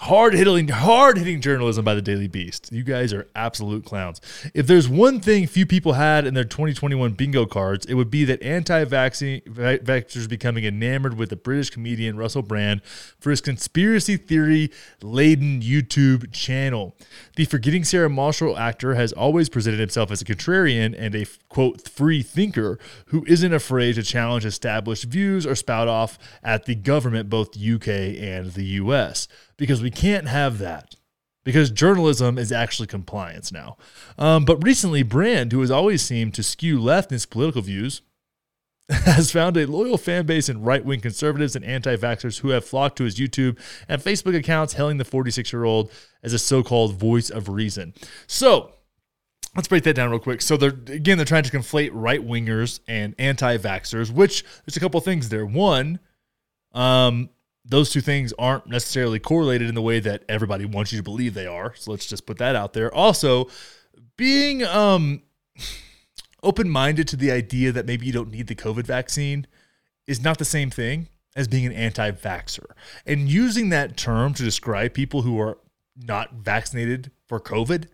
[0.00, 2.70] Hard hitting, hard hitting journalism by the Daily Beast.
[2.70, 4.20] You guys are absolute clowns.
[4.54, 8.24] If there's one thing few people had in their 2021 bingo cards, it would be
[8.26, 12.80] that anti-vaxxers becoming enamored with the British comedian Russell Brand
[13.18, 14.70] for his conspiracy theory
[15.02, 16.94] laden YouTube channel.
[17.34, 21.88] The Forgetting Sarah Marshall actor has always presented himself as a contrarian and a quote
[21.88, 27.28] free thinker who isn't afraid to challenge established views or spout off at the government,
[27.28, 29.26] both UK and the US
[29.58, 30.94] because we can't have that
[31.44, 33.76] because journalism is actually compliance now.
[34.18, 38.02] Um, but recently, Brand, who has always seemed to skew left in his political views,
[38.90, 42.64] has found a loyal fan base in right wing conservatives and anti vaxxers who have
[42.64, 45.90] flocked to his YouTube and Facebook accounts, hailing the 46 year old
[46.22, 47.92] as a so called voice of reason.
[48.26, 48.72] So,
[49.56, 50.42] Let's break that down real quick.
[50.42, 55.00] So they're again they're trying to conflate right wingers and anti-vaxxers, which there's a couple
[55.00, 55.44] things there.
[55.44, 55.98] One,
[56.72, 57.30] um,
[57.68, 61.34] those two things aren't necessarily correlated in the way that everybody wants you to believe
[61.34, 61.74] they are.
[61.74, 62.92] So let's just put that out there.
[62.94, 63.48] Also,
[64.16, 65.22] being um,
[66.42, 69.46] open minded to the idea that maybe you don't need the COVID vaccine
[70.06, 72.66] is not the same thing as being an anti vaxxer.
[73.06, 75.58] And using that term to describe people who are
[75.94, 77.88] not vaccinated for COVID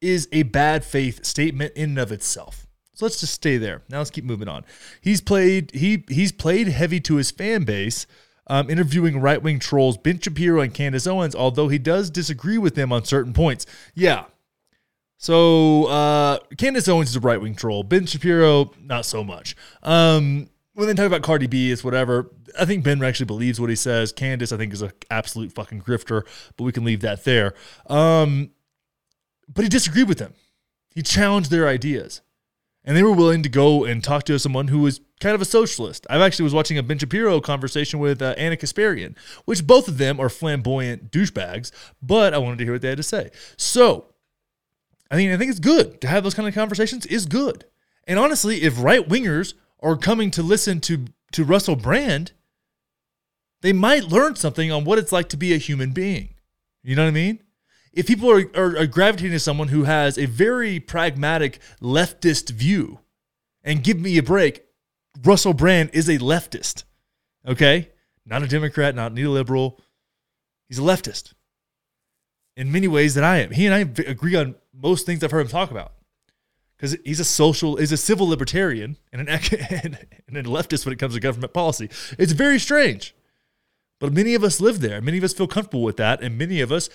[0.00, 2.66] is a bad faith statement in and of itself.
[2.94, 3.82] So let's just stay there.
[3.88, 4.64] Now let's keep moving on.
[5.00, 8.06] He's played he he's played heavy to his fan base
[8.46, 12.74] um, interviewing right wing trolls Ben Shapiro and Candace Owens, although he does disagree with
[12.74, 13.66] them on certain points.
[13.94, 14.24] Yeah.
[15.18, 17.82] So uh, Candace Owens is a right wing troll.
[17.82, 19.54] Ben Shapiro, not so much.
[19.82, 22.30] Um, when they talk about Cardi B, it's whatever.
[22.58, 24.12] I think Ben actually believes what he says.
[24.12, 26.22] Candace, I think, is an absolute fucking grifter,
[26.56, 27.54] but we can leave that there.
[27.86, 28.50] Um,
[29.52, 30.34] but he disagreed with them.
[30.94, 32.20] He challenged their ideas
[32.84, 35.46] and they were willing to go and talk to someone who was kind of a
[35.46, 36.06] socialist.
[36.10, 39.98] I've actually was watching a Ben Shapiro conversation with uh, Ana Kasparian, which both of
[39.98, 41.70] them are flamboyant douchebags,
[42.02, 43.30] but I wanted to hear what they had to say.
[43.56, 44.06] So,
[45.10, 47.06] I mean, I think it's good to have those kind of conversations.
[47.06, 47.64] Is good,
[48.06, 52.32] and honestly, if right wingers are coming to listen to to Russell Brand,
[53.62, 56.34] they might learn something on what it's like to be a human being.
[56.82, 57.42] You know what I mean?
[57.92, 63.00] If people are, are, are gravitating to someone who has a very pragmatic leftist view,
[63.62, 64.64] and give me a break,
[65.24, 66.84] Russell Brand is a leftist.
[67.46, 67.90] Okay?
[68.24, 69.78] Not a Democrat, not neoliberal.
[70.68, 71.34] He's a leftist
[72.56, 73.50] in many ways that I am.
[73.50, 75.92] He and I agree on most things I've heard him talk about
[76.76, 80.98] because he's a social, he's a civil libertarian and an and a leftist when it
[80.98, 81.88] comes to government policy.
[82.18, 83.14] It's very strange,
[84.00, 85.00] but many of us live there.
[85.00, 86.88] Many of us feel comfortable with that, and many of us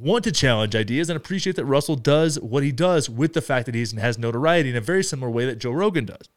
[0.00, 3.66] want to challenge ideas and appreciate that Russell does what he does with the fact
[3.66, 6.28] that he has notoriety in a very similar way that Joe Rogan does.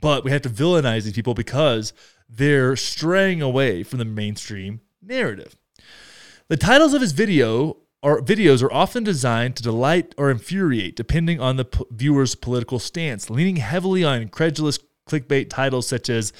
[0.00, 1.92] But we have to villainize these people because
[2.28, 5.56] they're straying away from the mainstream narrative.
[6.48, 11.40] The titles of his video or videos are often designed to delight or infuriate depending
[11.40, 14.78] on the p- viewer's political stance, leaning heavily on incredulous
[15.08, 16.32] clickbait titles such as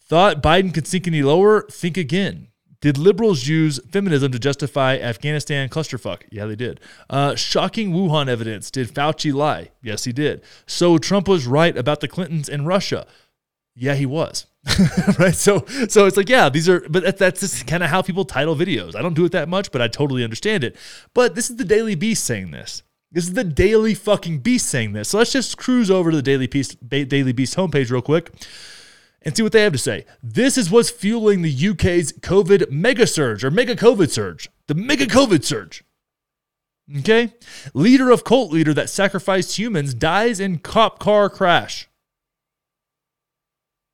[0.00, 1.62] Thought Biden could sink any lower?
[1.70, 2.48] Think again.
[2.80, 6.22] Did liberals use feminism to justify Afghanistan clusterfuck?
[6.30, 6.80] Yeah, they did.
[7.10, 8.70] Uh, shocking Wuhan evidence.
[8.70, 9.70] Did Fauci lie?
[9.82, 10.42] Yes, he did.
[10.66, 13.06] So Trump was right about the Clintons and Russia.
[13.74, 14.46] Yeah, he was.
[15.18, 15.34] right.
[15.34, 18.24] So, so it's like, yeah, these are, but that, that's just kind of how people
[18.24, 18.96] title videos.
[18.96, 20.76] I don't do it that much, but I totally understand it.
[21.14, 22.82] But this is the Daily Beast saying this.
[23.12, 25.10] This is the Daily fucking Beast saying this.
[25.10, 28.30] So let's just cruise over to the Daily Beast, Daily Beast homepage real quick
[29.22, 30.06] and see what they have to say.
[30.22, 34.48] This is what's fueling the UK's COVID mega surge or mega COVID surge.
[34.66, 35.84] The mega COVID surge.
[36.98, 37.34] Okay?
[37.74, 41.88] Leader of cult leader that sacrificed humans dies in cop car crash.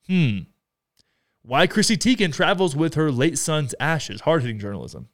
[0.06, 0.40] Hmm.
[1.42, 4.22] Why Chrissy Teigen travels with her late son's ashes.
[4.22, 5.08] Hard hitting journalism.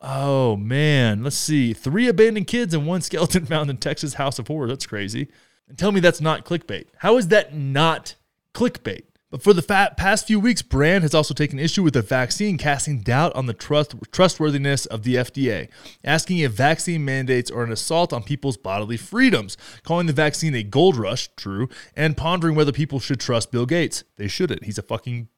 [0.00, 1.22] Oh, man.
[1.22, 1.72] Let's see.
[1.72, 4.70] Three abandoned kids and one skeleton found in Texas House of Horrors.
[4.70, 5.28] That's crazy.
[5.68, 6.86] And tell me that's not clickbait.
[6.98, 8.14] How is that not
[8.54, 9.04] clickbait?
[9.40, 13.34] For the past few weeks, Brand has also taken issue with the vaccine, casting doubt
[13.34, 15.68] on the trust, trustworthiness of the FDA,
[16.04, 20.62] asking if vaccine mandates are an assault on people's bodily freedoms, calling the vaccine a
[20.62, 24.04] gold rush, true, and pondering whether people should trust Bill Gates.
[24.16, 24.64] They shouldn't.
[24.64, 25.28] He's a fucking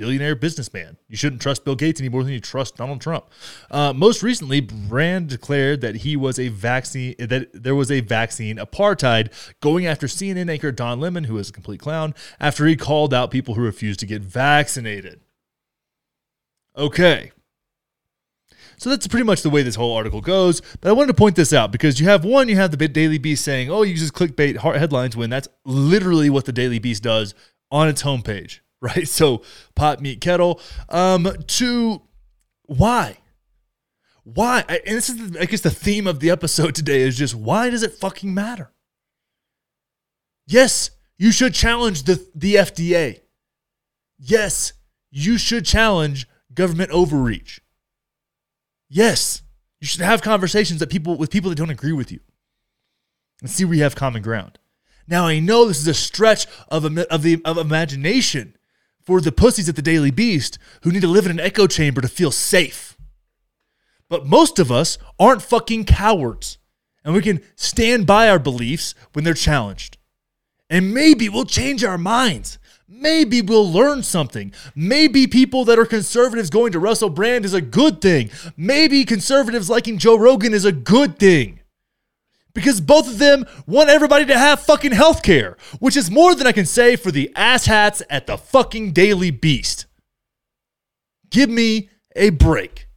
[0.00, 0.96] billionaire businessman.
[1.08, 3.26] You shouldn't trust Bill Gates any more than you trust Donald Trump.
[3.70, 8.56] Uh, most recently, Brand declared that he was a vaccine that there was a vaccine
[8.56, 9.30] apartheid,
[9.60, 13.30] going after CNN anchor Don Lemon, who is a complete clown, after he called out
[13.30, 15.20] people who refused to get vaccinated.
[16.74, 17.32] Okay.
[18.78, 20.62] So that's pretty much the way this whole article goes.
[20.80, 23.18] But I wanted to point this out because you have one, you have the Daily
[23.18, 27.34] Beast saying, oh, you just clickbait headlines when that's literally what the Daily Beast does
[27.70, 28.60] on its homepage.
[28.82, 29.06] right?
[29.06, 29.42] So
[29.74, 30.60] pot, meet, kettle.
[30.88, 32.02] Um, to
[32.62, 33.18] why?
[34.24, 34.64] Why?
[34.68, 37.82] And this is, I guess, the theme of the episode today is just why does
[37.82, 38.72] it fucking matter?
[40.46, 43.20] Yes, you should challenge the, the FDA.
[44.18, 44.72] Yes,
[45.10, 47.60] you should challenge government overreach.
[48.88, 49.42] Yes,
[49.80, 52.20] you should have conversations that people with people that don't agree with you
[53.40, 54.58] and see where you have common ground.
[55.06, 58.56] Now I know this is a stretch of, of the of imagination
[59.10, 62.00] for the pussies at the Daily Beast who need to live in an echo chamber
[62.00, 62.96] to feel safe.
[64.08, 66.58] But most of us aren't fucking cowards,
[67.04, 69.98] and we can stand by our beliefs when they're challenged.
[70.68, 72.60] And maybe we'll change our minds.
[72.86, 74.52] Maybe we'll learn something.
[74.76, 78.30] Maybe people that are conservatives going to Russell Brand is a good thing.
[78.56, 81.59] Maybe conservatives liking Joe Rogan is a good thing
[82.54, 86.46] because both of them want everybody to have fucking health care, which is more than
[86.46, 89.86] I can say for the asshats at the fucking Daily Beast.
[91.30, 92.88] Give me a break.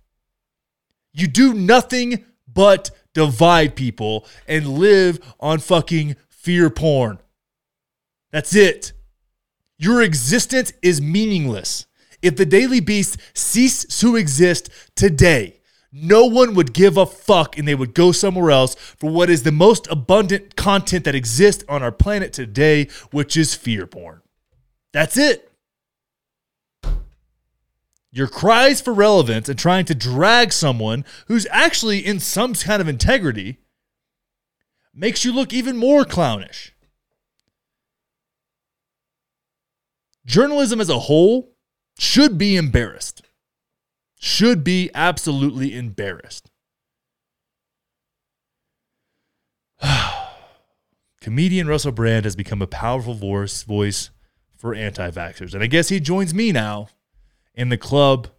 [1.13, 7.19] You do nothing but divide people and live on fucking fear porn.
[8.31, 8.93] That's it.
[9.77, 11.85] Your existence is meaningless.
[12.21, 15.59] If the Daily Beast ceased to exist today,
[15.95, 19.43] no one would give a fuck and they would go somewhere else for what is
[19.43, 24.21] the most abundant content that exists on our planet today, which is fear porn.
[24.91, 25.51] That's it.
[28.11, 32.87] Your cries for relevance and trying to drag someone who's actually in some kind of
[32.87, 33.59] integrity
[34.93, 36.73] makes you look even more clownish.
[40.25, 41.53] Journalism as a whole
[41.99, 43.22] should be embarrassed
[44.23, 46.49] should be absolutely embarrassed.
[51.19, 54.11] Comedian Russell Brand has become a powerful voice, voice
[54.55, 55.53] for anti vaxxers.
[55.53, 56.87] And I guess he joins me now
[57.53, 58.29] in the club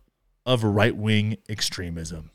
[0.46, 2.30] of right wing extremism.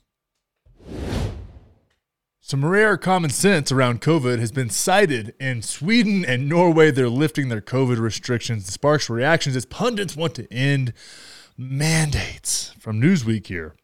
[2.40, 6.92] Some rare common sense around COVID has been sighted in Sweden and Norway.
[6.92, 8.68] They're lifting their COVID restrictions.
[8.68, 10.94] It sparks reactions as pundits want to end
[11.60, 12.74] mandates.
[12.80, 13.76] From Newsweek here.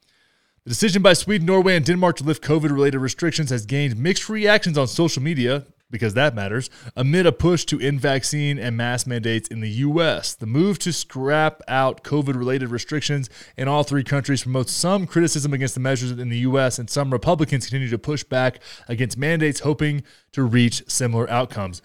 [0.64, 4.30] The decision by Sweden, Norway, and Denmark to lift COVID related restrictions has gained mixed
[4.30, 9.06] reactions on social media, because that matters, amid a push to end vaccine and mask
[9.06, 10.34] mandates in the U.S.
[10.34, 15.54] The move to scrap out COVID related restrictions in all three countries promotes some criticism
[15.54, 19.60] against the measures in the U.S., and some Republicans continue to push back against mandates,
[19.60, 21.82] hoping to reach similar outcomes.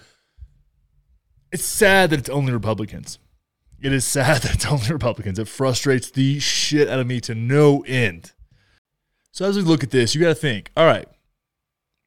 [1.51, 3.19] It's sad that it's only Republicans.
[3.81, 5.39] It is sad that it's only Republicans.
[5.39, 8.33] It frustrates the shit out of me to no end.
[9.33, 11.09] So as we look at this, you got to think, all right,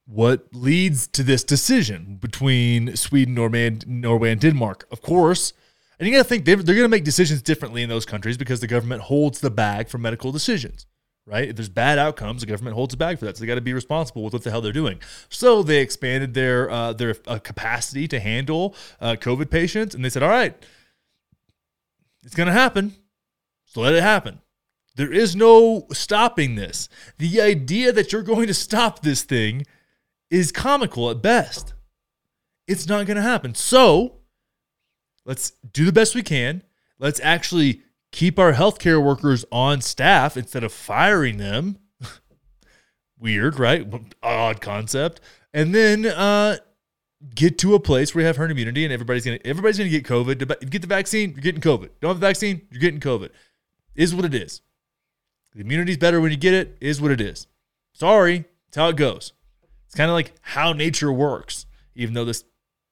[0.06, 4.86] what leads to this decision between Sweden, Norway, Norway and Denmark?
[4.90, 5.54] Of course,
[5.98, 8.36] and you got to think they're, they're going to make decisions differently in those countries
[8.36, 10.86] because the government holds the bag for medical decisions,
[11.24, 11.48] right?
[11.48, 13.36] If there's bad outcomes, the government holds the bag for that.
[13.36, 15.00] So they got to be responsible with what the hell they're doing.
[15.30, 20.10] So they expanded their uh, their uh, capacity to handle uh, COVID patients, and they
[20.10, 20.54] said, all right,
[22.24, 22.94] it's going to happen.
[23.66, 24.40] So let it happen.
[24.96, 26.88] There is no stopping this.
[27.18, 29.64] The idea that you're going to stop this thing
[30.30, 31.74] is comical at best.
[32.66, 33.54] It's not going to happen.
[33.54, 34.20] So
[35.24, 36.62] let's do the best we can.
[36.98, 37.82] Let's actually
[38.12, 41.78] keep our healthcare workers on staff instead of firing them.
[43.18, 43.86] Weird, right?
[44.22, 45.20] Odd concept.
[45.52, 46.58] And then uh,
[47.34, 50.04] get to a place where you have herd immunity and everybody's gonna everybody's gonna get
[50.04, 50.70] COVID.
[50.70, 51.90] Get the vaccine, you're getting COVID.
[52.00, 53.30] Don't have the vaccine, you're getting COVID.
[53.94, 54.60] Is what it is.
[55.54, 57.46] The immunity's better when you get it, is what it is.
[57.92, 59.32] Sorry, it's how it goes.
[59.86, 62.44] It's kind of like how nature works, even though this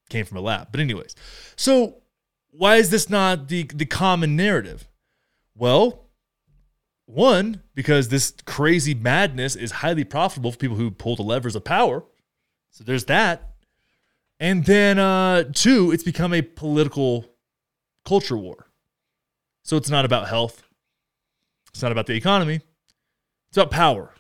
[0.09, 0.69] came from a lab.
[0.71, 1.17] But, anyways,
[1.57, 1.97] so
[2.51, 4.89] why is this not the, the common narrative?
[5.57, 6.07] Well,
[7.07, 11.65] one, because this crazy madness is highly profitable for people who pull the levers of
[11.65, 12.05] power.
[12.71, 13.52] So there's that.
[14.43, 17.27] And then uh, two, it's become a political
[18.05, 18.67] culture war.
[19.63, 20.65] So it's not about health.
[21.71, 22.57] It's not about the economy.
[23.49, 24.13] It's about power.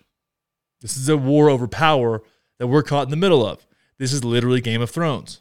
[0.81, 2.23] This is a war over power
[2.59, 3.67] that we're caught in the middle of.
[3.99, 5.41] This is literally Game of Thrones.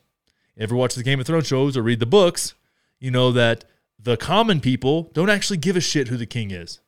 [0.57, 2.55] Ever watch the Game of Thrones shows or read the books,
[2.99, 3.65] you know that
[3.99, 6.79] the common people don't actually give a shit who the king is.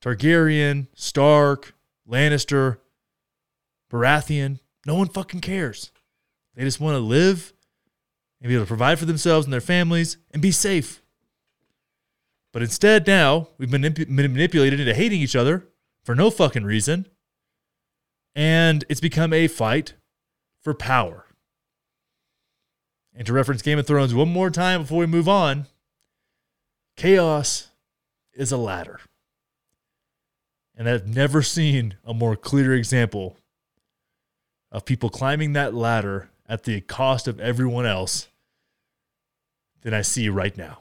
[0.00, 1.74] Targaryen, Stark,
[2.08, 2.78] Lannister,
[3.90, 5.90] Baratheon, no one fucking cares.
[6.54, 7.52] They just want to live
[8.40, 11.02] and be able to provide for themselves and their families and be safe.
[12.52, 15.68] But instead, now we've been manipulated into hating each other
[16.04, 17.06] for no fucking reason.
[18.34, 19.94] And it's become a fight
[20.62, 21.26] for power.
[23.14, 25.66] And to reference Game of Thrones one more time before we move on
[26.96, 27.68] chaos
[28.34, 29.00] is a ladder.
[30.76, 33.36] And I've never seen a more clear example
[34.70, 38.28] of people climbing that ladder at the cost of everyone else
[39.80, 40.80] than I see right now.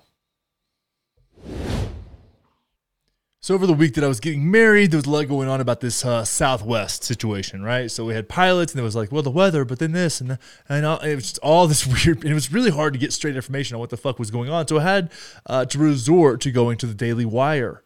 [3.40, 5.62] So over the week that I was getting married, there was a lot going on
[5.62, 7.90] about this uh, Southwest situation, right?
[7.90, 10.38] So we had pilots, and it was like, well, the weather, but then this, and
[10.68, 12.18] and all, it was just all this weird.
[12.18, 14.50] And it was really hard to get straight information on what the fuck was going
[14.50, 14.68] on.
[14.68, 15.12] So I had
[15.46, 17.82] uh, to resort to going to the Daily Wire.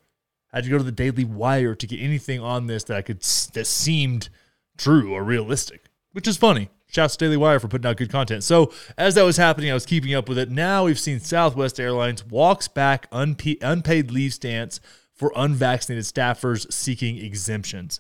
[0.52, 3.04] I had to go to the Daily Wire to get anything on this that I
[3.04, 4.30] could that seemed
[4.76, 5.84] true or realistic,
[6.14, 6.72] which is funny.
[6.96, 8.44] Shouts to Daily Wire for putting out good content.
[8.44, 10.50] So as that was happening, I was keeping up with it.
[10.50, 14.80] Now we've seen Southwest Airlines walks back unpa- unpaid leave stance
[15.14, 18.00] for unvaccinated staffers seeking exemptions.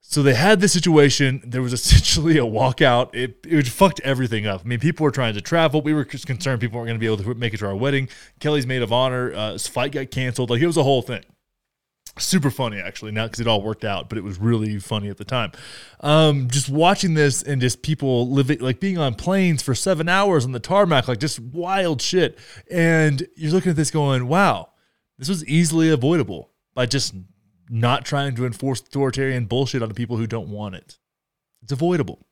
[0.00, 1.42] So they had this situation.
[1.44, 3.14] There was essentially a walkout.
[3.14, 4.62] It, it fucked everything up.
[4.64, 5.82] I mean, people were trying to travel.
[5.82, 7.76] We were just concerned people weren't going to be able to make it to our
[7.76, 8.08] wedding.
[8.40, 10.48] Kelly's maid of honor, uh, his flight got canceled.
[10.48, 11.24] Like it was a whole thing.
[12.18, 15.16] Super funny, actually, not because it all worked out, but it was really funny at
[15.16, 15.50] the time.
[16.00, 20.44] Um, just watching this and just people living, like being on planes for seven hours
[20.44, 22.38] on the tarmac, like just wild shit.
[22.70, 24.72] And you're looking at this going, wow,
[25.18, 27.14] this was easily avoidable by just
[27.70, 30.98] not trying to enforce authoritarian bullshit on the people who don't want it.
[31.62, 32.26] It's avoidable.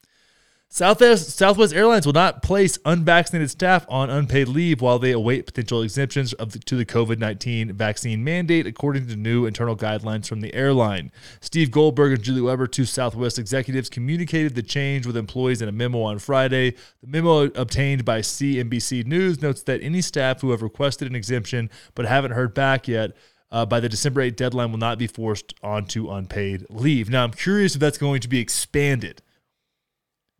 [0.72, 5.82] Southwest, Southwest Airlines will not place unvaccinated staff on unpaid leave while they await potential
[5.82, 10.55] exemptions the, to the COVID 19 vaccine mandate, according to new internal guidelines from the
[10.55, 11.10] airline.
[11.40, 15.72] Steve Goldberg and Julie Weber, two Southwest executives, communicated the change with employees in a
[15.72, 16.76] memo on Friday.
[17.01, 21.68] The memo obtained by CNBC News notes that any staff who have requested an exemption
[21.97, 23.16] but haven't heard back yet
[23.51, 27.10] uh, by the December 8 deadline will not be forced onto unpaid leave.
[27.10, 29.20] Now, I'm curious if that's going to be expanded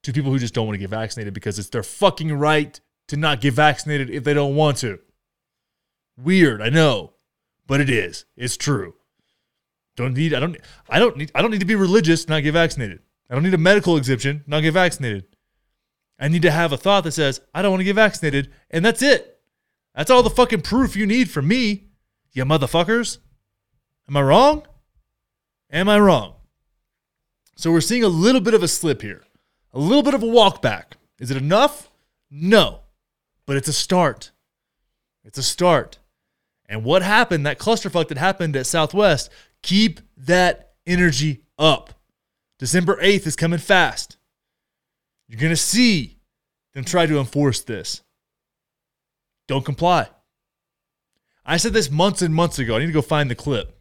[0.03, 3.17] to people who just don't want to get vaccinated because it's their fucking right to
[3.17, 4.99] not get vaccinated if they don't want to.
[6.17, 7.15] Weird, I know,
[7.67, 8.25] but it is.
[8.37, 8.95] It's true.
[9.97, 10.57] Don't need I don't
[10.89, 13.01] I don't need I don't need to be religious to not get vaccinated.
[13.29, 15.25] I don't need a medical exemption, not get vaccinated.
[16.19, 18.85] I need to have a thought that says, I don't want to get vaccinated, and
[18.85, 19.41] that's it.
[19.95, 21.87] That's all the fucking proof you need from me,
[22.33, 23.19] you motherfuckers.
[24.09, 24.67] Am I wrong?
[25.71, 26.35] Am I wrong?
[27.57, 29.23] So we're seeing a little bit of a slip here,
[29.73, 30.97] a little bit of a walk back.
[31.19, 31.91] Is it enough?
[32.31, 32.81] No,
[33.47, 34.31] but it's a start.
[35.25, 35.99] It's a start.
[36.69, 39.31] And what happened, that clusterfuck that happened at Southwest,
[39.63, 41.95] keep that energy up.
[42.59, 44.17] December 8th is coming fast.
[45.27, 46.19] You're going to see
[46.75, 48.03] them try to enforce this.
[49.49, 50.09] Don't comply.
[51.45, 52.77] I said this months and months ago.
[52.77, 53.77] I need to go find the clip.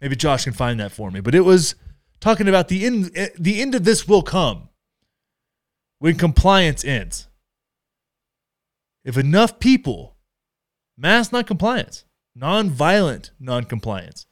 [0.00, 1.20] Maybe Josh can find that for me.
[1.20, 1.74] But it was
[2.22, 4.68] talking about the end, eh, the end of this will come
[5.98, 7.28] when compliance ends.
[9.04, 10.16] If enough people,
[10.96, 12.04] mass non-compliance,
[12.34, 14.26] non-violent non-compliance,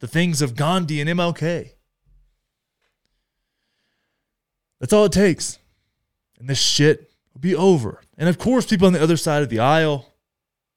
[0.00, 1.70] the things of Gandhi and MLK,
[4.80, 5.60] that's all it takes.
[6.40, 8.02] And this shit will be over.
[8.18, 10.12] And of course, people on the other side of the aisle,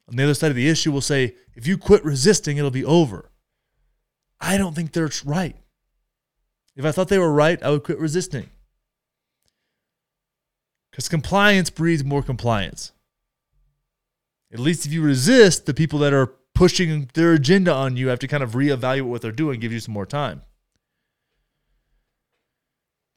[0.07, 2.85] on the other side of the issue, will say, if you quit resisting, it'll be
[2.85, 3.31] over.
[4.39, 5.55] I don't think they're right.
[6.75, 8.49] If I thought they were right, I would quit resisting.
[10.91, 12.91] Because compliance breeds more compliance.
[14.51, 18.19] At least if you resist, the people that are pushing their agenda on you have
[18.19, 20.41] to kind of reevaluate what they're doing, give you some more time.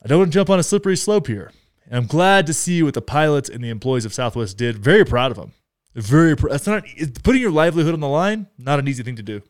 [0.03, 1.53] I don't want to jump on a slippery slope here.
[1.87, 4.79] And I'm glad to see what the pilots and the employees of Southwest did.
[4.79, 5.53] Very proud of them.
[5.95, 6.37] Very.
[6.37, 6.85] Pr- that's not
[7.23, 8.47] putting your livelihood on the line.
[8.59, 9.43] Not an easy thing to do.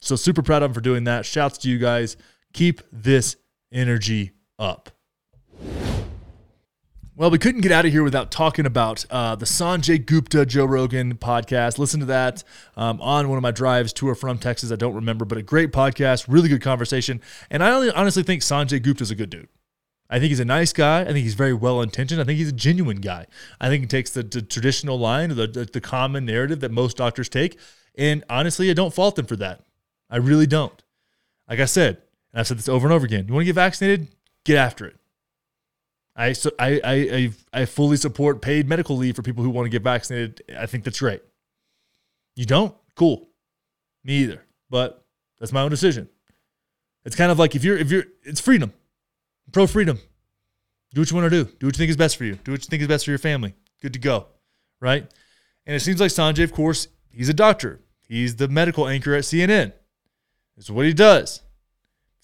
[0.00, 1.24] So super proud of them for doing that.
[1.26, 2.16] Shouts to you guys.
[2.52, 3.36] Keep this
[3.72, 4.90] energy up.
[7.20, 10.64] Well, we couldn't get out of here without talking about uh, the Sanjay Gupta Joe
[10.64, 11.76] Rogan podcast.
[11.78, 12.42] Listen to that
[12.76, 14.72] um, on one of my drives to or from Texas.
[14.72, 17.20] I don't remember, but a great podcast, really good conversation.
[17.50, 19.48] And I honestly think Sanjay Gupta is a good dude.
[20.08, 21.02] I think he's a nice guy.
[21.02, 22.22] I think he's very well intentioned.
[22.22, 23.26] I think he's a genuine guy.
[23.60, 26.96] I think he takes the, the traditional line, the, the, the common narrative that most
[26.96, 27.58] doctors take.
[27.98, 29.62] And honestly, I don't fault him for that.
[30.08, 30.82] I really don't.
[31.48, 31.98] Like I said,
[32.32, 33.26] and I've said this over and over again.
[33.26, 34.08] You want to get vaccinated?
[34.44, 34.96] Get after it.
[36.16, 39.70] I, so I, I, I fully support paid medical leave for people who want to
[39.70, 40.42] get vaccinated.
[40.58, 41.22] I think that's great.
[42.36, 42.74] You don't?
[42.94, 43.28] Cool.
[44.04, 44.44] Me either.
[44.68, 45.04] But
[45.38, 46.08] that's my own decision.
[47.04, 48.72] It's kind of like if you're if you're it's freedom.
[49.52, 49.98] Pro freedom.
[50.92, 51.50] Do what you want to do.
[51.58, 52.34] Do what you think is best for you.
[52.34, 53.54] Do what you think is best for your family.
[53.80, 54.26] Good to go.
[54.80, 55.06] Right?
[55.66, 57.80] And it seems like Sanjay, of course, he's a doctor.
[58.00, 59.72] He's the medical anchor at CNN.
[60.56, 61.42] Is what he does.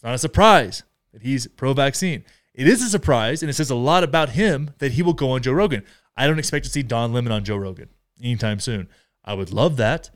[0.07, 2.25] Not a surprise that he's pro vaccine.
[2.55, 5.33] It is a surprise, and it says a lot about him that he will go
[5.33, 5.83] on Joe Rogan.
[6.17, 7.89] I don't expect to see Don Lemon on Joe Rogan
[8.23, 8.87] anytime soon.
[9.25, 10.11] I would love that,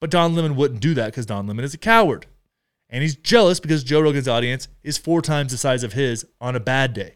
[0.00, 2.26] but Don Lemon wouldn't do that because Don Lemon is a coward.
[2.90, 6.56] And he's jealous because Joe Rogan's audience is four times the size of his on
[6.56, 7.14] a bad day.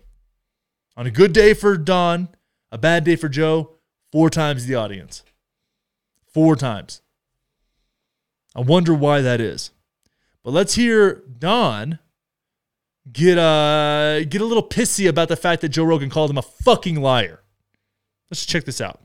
[0.96, 2.28] On a good day for Don,
[2.70, 3.72] a bad day for Joe,
[4.12, 5.24] four times the audience.
[6.32, 7.02] Four times.
[8.54, 9.72] I wonder why that is.
[10.46, 11.98] But let's hear Don
[13.12, 16.42] get uh get a little pissy about the fact that Joe Rogan called him a
[16.42, 17.42] fucking liar.
[18.30, 19.00] Let's check this out.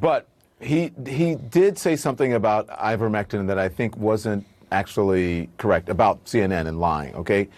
[0.00, 0.26] But
[0.58, 6.66] he he did say something about ivermectin that I think wasn't actually correct about CNN
[6.66, 7.48] and lying, okay?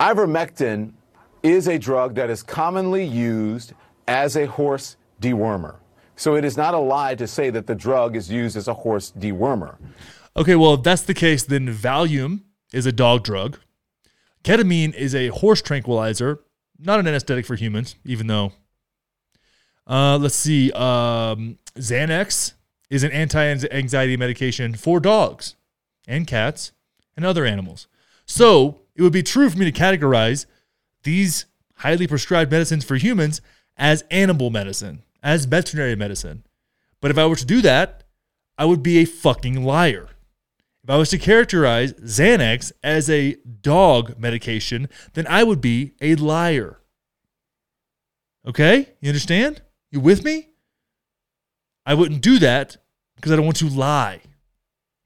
[0.00, 0.92] Ivermectin
[1.42, 3.74] is a drug that is commonly used
[4.08, 5.76] as a horse dewormer.
[6.16, 8.74] So it is not a lie to say that the drug is used as a
[8.74, 9.76] horse dewormer.
[10.36, 12.42] Okay, well, if that's the case, then Valium
[12.72, 13.58] is a dog drug.
[14.44, 16.40] Ketamine is a horse tranquilizer,
[16.78, 18.52] not an anesthetic for humans, even though.
[19.86, 20.70] Uh, let's see.
[20.72, 22.54] Um, Xanax
[22.88, 25.56] is an anti anxiety medication for dogs
[26.06, 26.72] and cats
[27.16, 27.86] and other animals.
[28.24, 30.46] So it would be true for me to categorize
[31.02, 31.46] these
[31.76, 33.40] highly prescribed medicines for humans
[33.76, 36.44] as animal medicine, as veterinary medicine.
[37.00, 38.04] But if I were to do that,
[38.58, 40.08] I would be a fucking liar.
[40.82, 46.14] If I was to characterize Xanax as a dog medication, then I would be a
[46.14, 46.80] liar.
[48.46, 48.88] Okay?
[49.00, 49.62] You understand?
[49.90, 50.48] You with me?
[51.84, 52.78] I wouldn't do that
[53.16, 54.20] because I don't want to lie.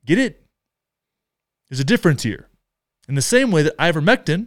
[0.07, 0.47] Get it?
[1.69, 2.49] There's a difference here.
[3.09, 4.47] In the same way that ivermectin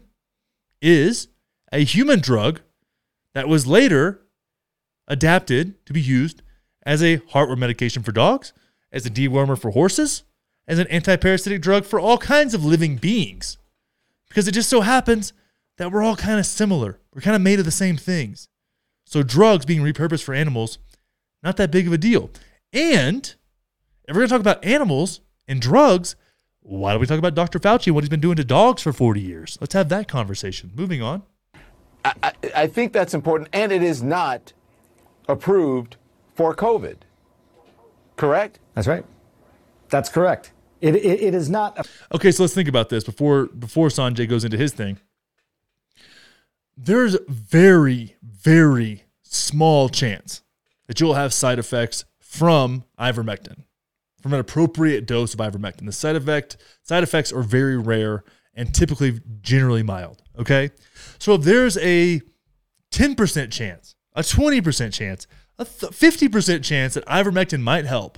[0.81, 1.27] is
[1.71, 2.61] a human drug
[3.33, 4.21] that was later
[5.07, 6.41] adapted to be used
[6.83, 8.53] as a heartworm medication for dogs,
[8.91, 10.23] as a dewormer for horses,
[10.67, 13.57] as an antiparasitic drug for all kinds of living beings.
[14.27, 15.33] Because it just so happens
[15.77, 16.99] that we're all kind of similar.
[17.13, 18.49] We're kind of made of the same things.
[19.05, 20.79] So drugs being repurposed for animals,
[21.41, 22.29] not that big of a deal.
[22.73, 23.33] And
[24.07, 26.15] if we're going to talk about animals and drugs,
[26.61, 27.59] why don't we talk about Dr.
[27.59, 29.57] Fauci and what he's been doing to dogs for 40 years?
[29.61, 30.71] Let's have that conversation.
[30.75, 31.23] Moving on.
[32.03, 34.51] I, I, I think that's important, and it is not
[35.29, 35.95] approved
[36.35, 36.97] for COVID.
[38.17, 38.59] Correct?
[38.73, 39.05] That's right.
[39.89, 40.51] That's correct.
[40.81, 41.77] It, it, it is not.
[41.79, 44.97] A- Okay, so let's think about this before before Sanjay goes into his thing.
[46.75, 50.43] There's very, very small chance
[50.87, 53.63] that you'll have side effects from ivermectin,
[54.21, 55.85] from an appropriate dose of ivermectin.
[55.85, 58.23] The side effect side effects are very rare
[58.53, 60.21] and typically generally mild.
[60.37, 60.69] Okay,
[61.17, 62.21] so if there's a
[62.91, 65.27] 10% chance, a 20% chance,
[65.59, 68.17] a th- 50% chance that ivermectin might help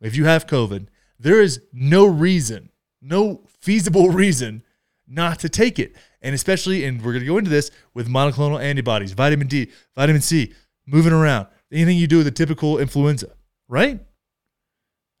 [0.00, 0.86] if you have COVID,
[1.20, 2.70] there is no reason,
[3.02, 4.62] no feasible reason
[5.06, 5.94] not to take it.
[6.22, 10.22] And especially, and we're going to go into this with monoclonal antibodies, vitamin D, vitamin
[10.22, 10.54] C,
[10.86, 13.34] moving around, anything you do with a typical influenza,
[13.68, 14.00] right?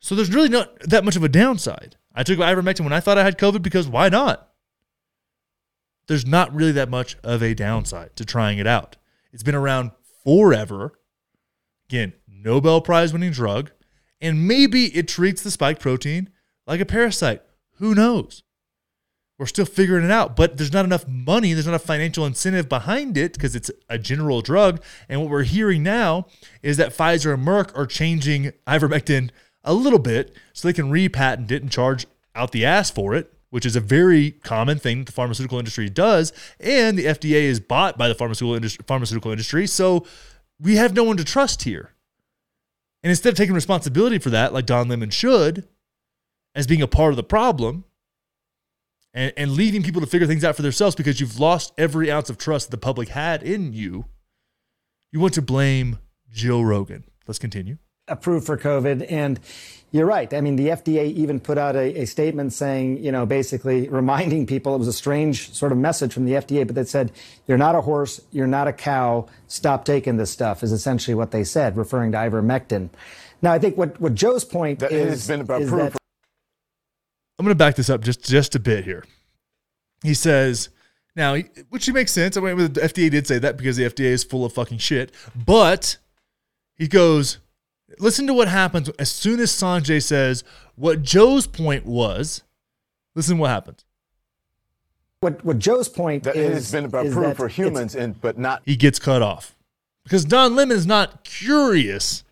[0.00, 1.96] So there's really not that much of a downside.
[2.14, 4.48] I took ivermectin when I thought I had COVID because why not?
[6.06, 8.96] There's not really that much of a downside to trying it out.
[9.32, 9.92] It's been around
[10.24, 10.98] forever.
[11.88, 13.70] Again, Nobel Prize winning drug.
[14.20, 16.30] And maybe it treats the spike protein
[16.66, 17.42] like a parasite.
[17.76, 18.42] Who knows?
[19.38, 22.68] We're still figuring it out, but there's not enough money, there's not a financial incentive
[22.68, 24.82] behind it because it's a general drug.
[25.08, 26.26] And what we're hearing now
[26.62, 29.30] is that Pfizer and Merck are changing ivermectin
[29.64, 33.32] a little bit so they can repatent it and charge out the ass for it,
[33.48, 36.34] which is a very common thing the pharmaceutical industry does.
[36.60, 39.66] And the FDA is bought by the pharmaceutical industry, pharmaceutical industry.
[39.66, 40.04] So
[40.60, 41.92] we have no one to trust here.
[43.02, 45.66] And instead of taking responsibility for that, like Don Lemon should,
[46.54, 47.84] as being a part of the problem,
[49.14, 52.30] and, and leaving people to figure things out for themselves because you've lost every ounce
[52.30, 54.04] of trust the public had in you,
[55.12, 55.98] you want to blame
[56.30, 57.04] Joe Rogan.
[57.26, 57.78] Let's continue.
[58.10, 59.06] Approved for COVID.
[59.10, 59.40] And
[59.92, 60.32] you're right.
[60.32, 64.46] I mean, the FDA even put out a, a statement saying, you know, basically reminding
[64.46, 67.10] people it was a strange sort of message from the FDA, but that said,
[67.46, 71.32] you're not a horse, you're not a cow, stop taking this stuff, is essentially what
[71.32, 72.90] they said, referring to ivermectin.
[73.42, 75.98] Now, I think what, what Joe's point That it is, has been is that for
[77.40, 79.02] I'm going to back this up just just a bit here.
[80.02, 80.68] He says,
[81.16, 81.36] now,
[81.70, 82.36] which makes sense.
[82.36, 85.10] I mean, the FDA did say that because the FDA is full of fucking shit.
[85.34, 85.96] But
[86.76, 87.38] he goes,
[87.98, 90.44] listen to what happens as soon as Sanjay says
[90.76, 92.42] what Joe's point was.
[93.14, 93.84] Listen what happens.
[95.20, 98.38] what, what Joe's point that is, it has been is approved for humans, and but
[98.38, 99.56] not He gets cut off
[100.04, 102.24] because Don Lemon is not curious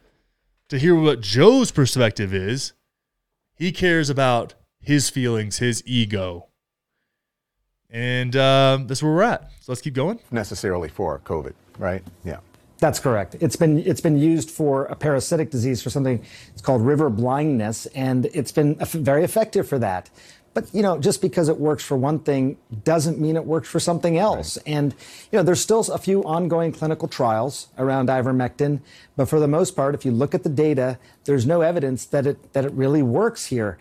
[0.69, 2.73] to hear what Joe's perspective is.
[3.57, 6.47] He cares about his feelings, his ego.
[7.91, 9.51] And um, that's where we're at.
[9.61, 10.21] So let's keep going.
[10.31, 12.03] necessarily for COVID, right?
[12.25, 12.39] Yeah.
[12.81, 13.37] That's correct.
[13.41, 17.87] It's been it's been used for a parasitic disease for something it's called river blindness,
[17.87, 20.11] and it's been very effective for that.
[20.55, 23.81] But you know, just because it works for one thing doesn't mean it works for
[23.81, 24.57] something else.
[24.59, 24.95] And
[25.31, 28.81] you know, there's still a few ongoing clinical trials around ivermectin,
[29.17, 32.27] but for the most part, if you look at the data, there's no evidence that
[32.27, 33.79] it that it really works here.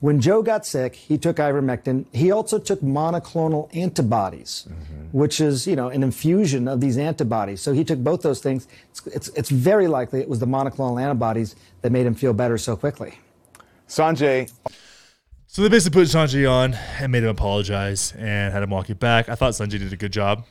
[0.00, 2.06] When Joe got sick, he took ivermectin.
[2.12, 5.16] He also took monoclonal antibodies, mm-hmm.
[5.16, 7.60] which is, you know, an infusion of these antibodies.
[7.60, 8.66] So he took both those things.
[8.90, 12.56] It's, it's, it's very likely it was the monoclonal antibodies that made him feel better
[12.56, 13.18] so quickly.
[13.88, 14.50] Sanjay,
[15.46, 18.98] So they basically put Sanjay on and made him apologize and had him walk it
[18.98, 19.28] back.
[19.28, 20.46] I thought Sanjay did a good job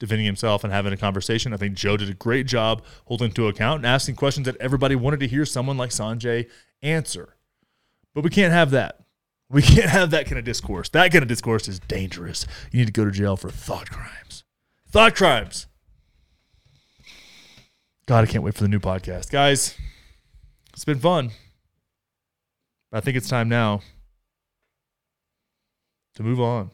[0.00, 1.54] defending himself and having a conversation.
[1.54, 4.96] I think Joe did a great job holding to account and asking questions that everybody
[4.96, 6.50] wanted to hear someone like Sanjay
[6.82, 7.36] answer.
[8.14, 8.98] But we can't have that.
[9.50, 10.88] We can't have that kind of discourse.
[10.90, 12.46] That kind of discourse is dangerous.
[12.70, 14.44] You need to go to jail for thought crimes.
[14.90, 15.66] Thought crimes.
[18.06, 19.30] God, I can't wait for the new podcast.
[19.30, 19.76] Guys,
[20.72, 21.30] it's been fun.
[22.92, 23.80] I think it's time now
[26.14, 26.70] to move on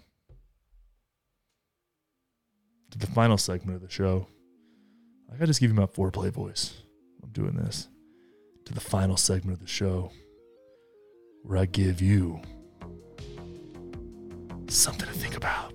[2.91, 4.27] to the final segment of the show.
[5.31, 6.75] I gotta just give you my foreplay voice.
[7.23, 7.89] I'm doing this
[8.65, 10.11] to the final segment of the show
[11.43, 12.41] where I give you
[14.69, 15.75] something to think about.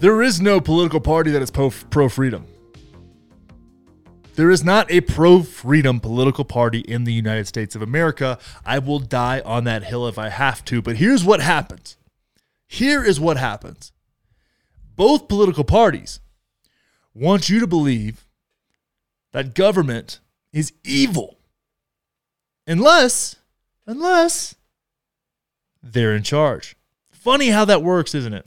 [0.00, 2.44] There is no political party that is pro freedom.
[4.36, 8.38] There is not a pro freedom political party in the United States of America.
[8.64, 10.82] I will die on that hill if I have to.
[10.82, 11.96] But here's what happens
[12.66, 13.92] here is what happens
[14.96, 16.20] both political parties
[17.14, 18.26] want you to believe
[19.32, 20.20] that government
[20.52, 21.38] is evil.
[22.66, 23.36] Unless,
[23.86, 24.54] unless
[25.82, 26.76] they're in charge.
[27.12, 28.46] Funny how that works, isn't it?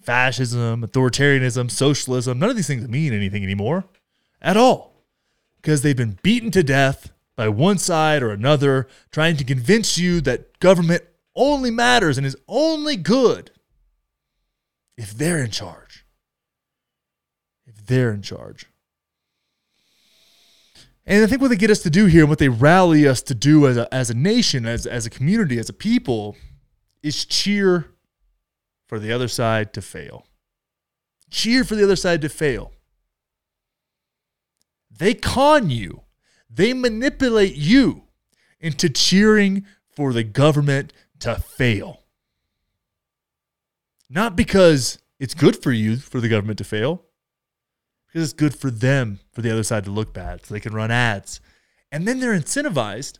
[0.00, 3.84] Fascism, authoritarianism, socialism, none of these things mean anything anymore
[4.40, 5.04] at all
[5.56, 10.20] because they've been beaten to death by one side or another, trying to convince you
[10.20, 11.02] that government
[11.34, 13.50] only matters and is only good
[14.96, 16.04] if they're in charge.
[17.66, 18.66] If they're in charge.
[21.06, 23.22] And I think what they get us to do here, and what they rally us
[23.22, 26.36] to do as a, as a nation, as, as a community, as a people,
[27.02, 27.90] is cheer
[28.90, 30.26] for the other side to fail.
[31.30, 32.72] Cheer for the other side to fail.
[34.90, 36.02] They con you,
[36.50, 38.02] they manipulate you
[38.58, 39.64] into cheering
[39.94, 42.02] for the government to fail.
[44.08, 47.04] Not because it's good for you for the government to fail,
[48.08, 50.74] because it's good for them for the other side to look bad so they can
[50.74, 51.40] run ads.
[51.92, 53.18] And then they're incentivized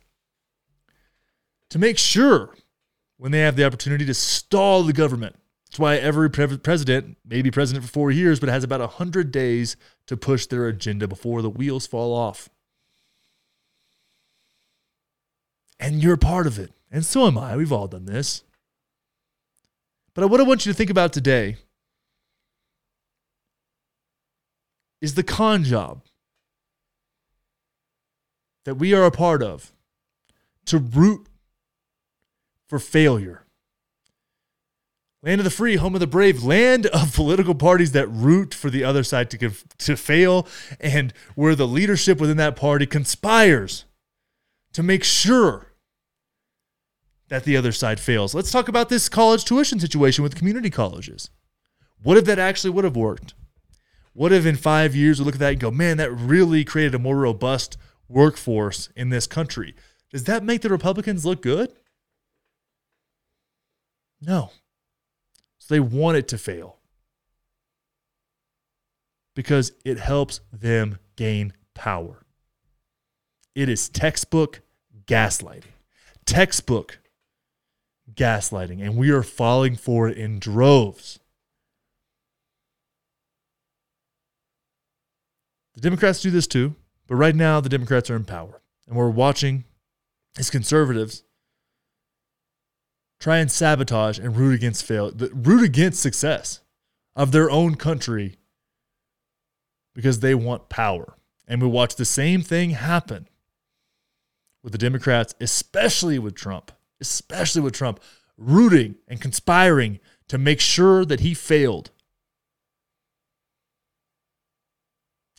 [1.69, 2.57] to make sure
[3.19, 5.37] when they have the opportunity to stall the government.
[5.71, 9.31] That's why every pre- president may be president for four years, but has about 100
[9.31, 9.77] days
[10.07, 12.49] to push their agenda before the wheels fall off.
[15.79, 16.73] And you're a part of it.
[16.91, 17.57] And so am I.
[17.57, 18.43] We've all done this.
[20.13, 21.57] But what I want you to think about today
[25.01, 26.03] is the con job
[28.65, 29.73] that we are a part of
[30.67, 31.29] to root
[32.67, 33.45] for failure.
[35.23, 38.71] Land of the free, home of the brave, land of political parties that root for
[38.71, 40.47] the other side to, to fail,
[40.81, 43.85] and where the leadership within that party conspires
[44.73, 45.75] to make sure
[47.29, 48.35] that the other side fails.
[48.35, 51.31] Let's talk about this college tuition situation with community colleges.
[52.03, 53.35] What if that actually would have worked?
[54.15, 56.95] What if in five years we look at that and go, man, that really created
[56.95, 57.77] a more robust
[58.09, 59.75] workforce in this country?
[60.11, 61.73] Does that make the Republicans look good?
[64.21, 64.51] No.
[65.71, 66.79] They want it to fail
[69.37, 72.27] because it helps them gain power.
[73.55, 74.63] It is textbook
[75.07, 75.71] gaslighting.
[76.27, 76.99] Textbook
[78.13, 81.21] gaslighting, and we are falling for it in droves.
[85.75, 86.75] The Democrats do this too,
[87.07, 89.63] but right now the Democrats are in power, and we're watching
[90.37, 91.23] as conservatives
[93.21, 96.61] try and sabotage and root against fail, root against success
[97.15, 98.37] of their own country
[99.95, 101.15] because they want power.
[101.47, 103.29] And we watch the same thing happen
[104.63, 108.01] with the Democrats, especially with Trump especially with Trump,
[108.37, 109.99] rooting and conspiring
[110.29, 111.91] to make sure that he failed.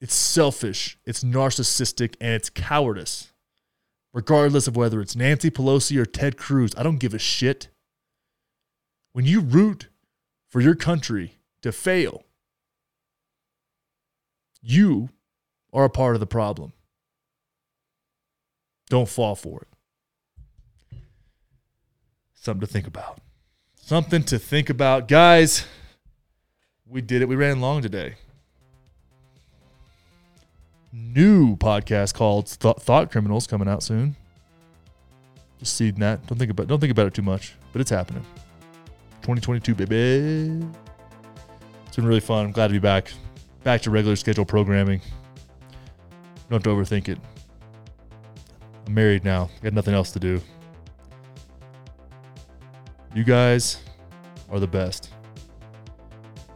[0.01, 3.31] It's selfish, it's narcissistic, and it's cowardice.
[4.13, 7.67] Regardless of whether it's Nancy Pelosi or Ted Cruz, I don't give a shit.
[9.13, 9.87] When you root
[10.49, 12.23] for your country to fail,
[14.61, 15.09] you
[15.73, 16.73] are a part of the problem.
[18.89, 19.67] Don't fall for it.
[22.33, 23.19] Something to think about.
[23.75, 25.07] Something to think about.
[25.07, 25.65] Guys,
[26.87, 27.27] we did it.
[27.27, 28.15] We ran long today.
[30.93, 34.15] New podcast called Th- Thought Criminals coming out soon.
[35.59, 36.25] Just seeing that.
[36.27, 38.25] Don't think about don't think about it too much, but it's happening.
[39.21, 40.65] 2022, baby.
[41.85, 42.45] It's been really fun.
[42.45, 43.11] I'm glad to be back.
[43.63, 45.01] Back to regular schedule programming.
[46.49, 47.19] Don't overthink it.
[48.87, 49.49] I'm married now.
[49.61, 50.41] Got nothing else to do.
[53.13, 53.77] You guys
[54.49, 55.11] are the best.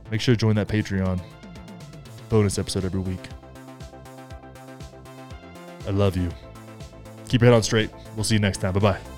[0.09, 1.21] Make sure to join that Patreon.
[2.29, 3.29] Bonus episode every week.
[5.87, 6.29] I love you.
[7.29, 7.89] Keep your head on straight.
[8.15, 8.73] We'll see you next time.
[8.73, 9.14] Bye bye.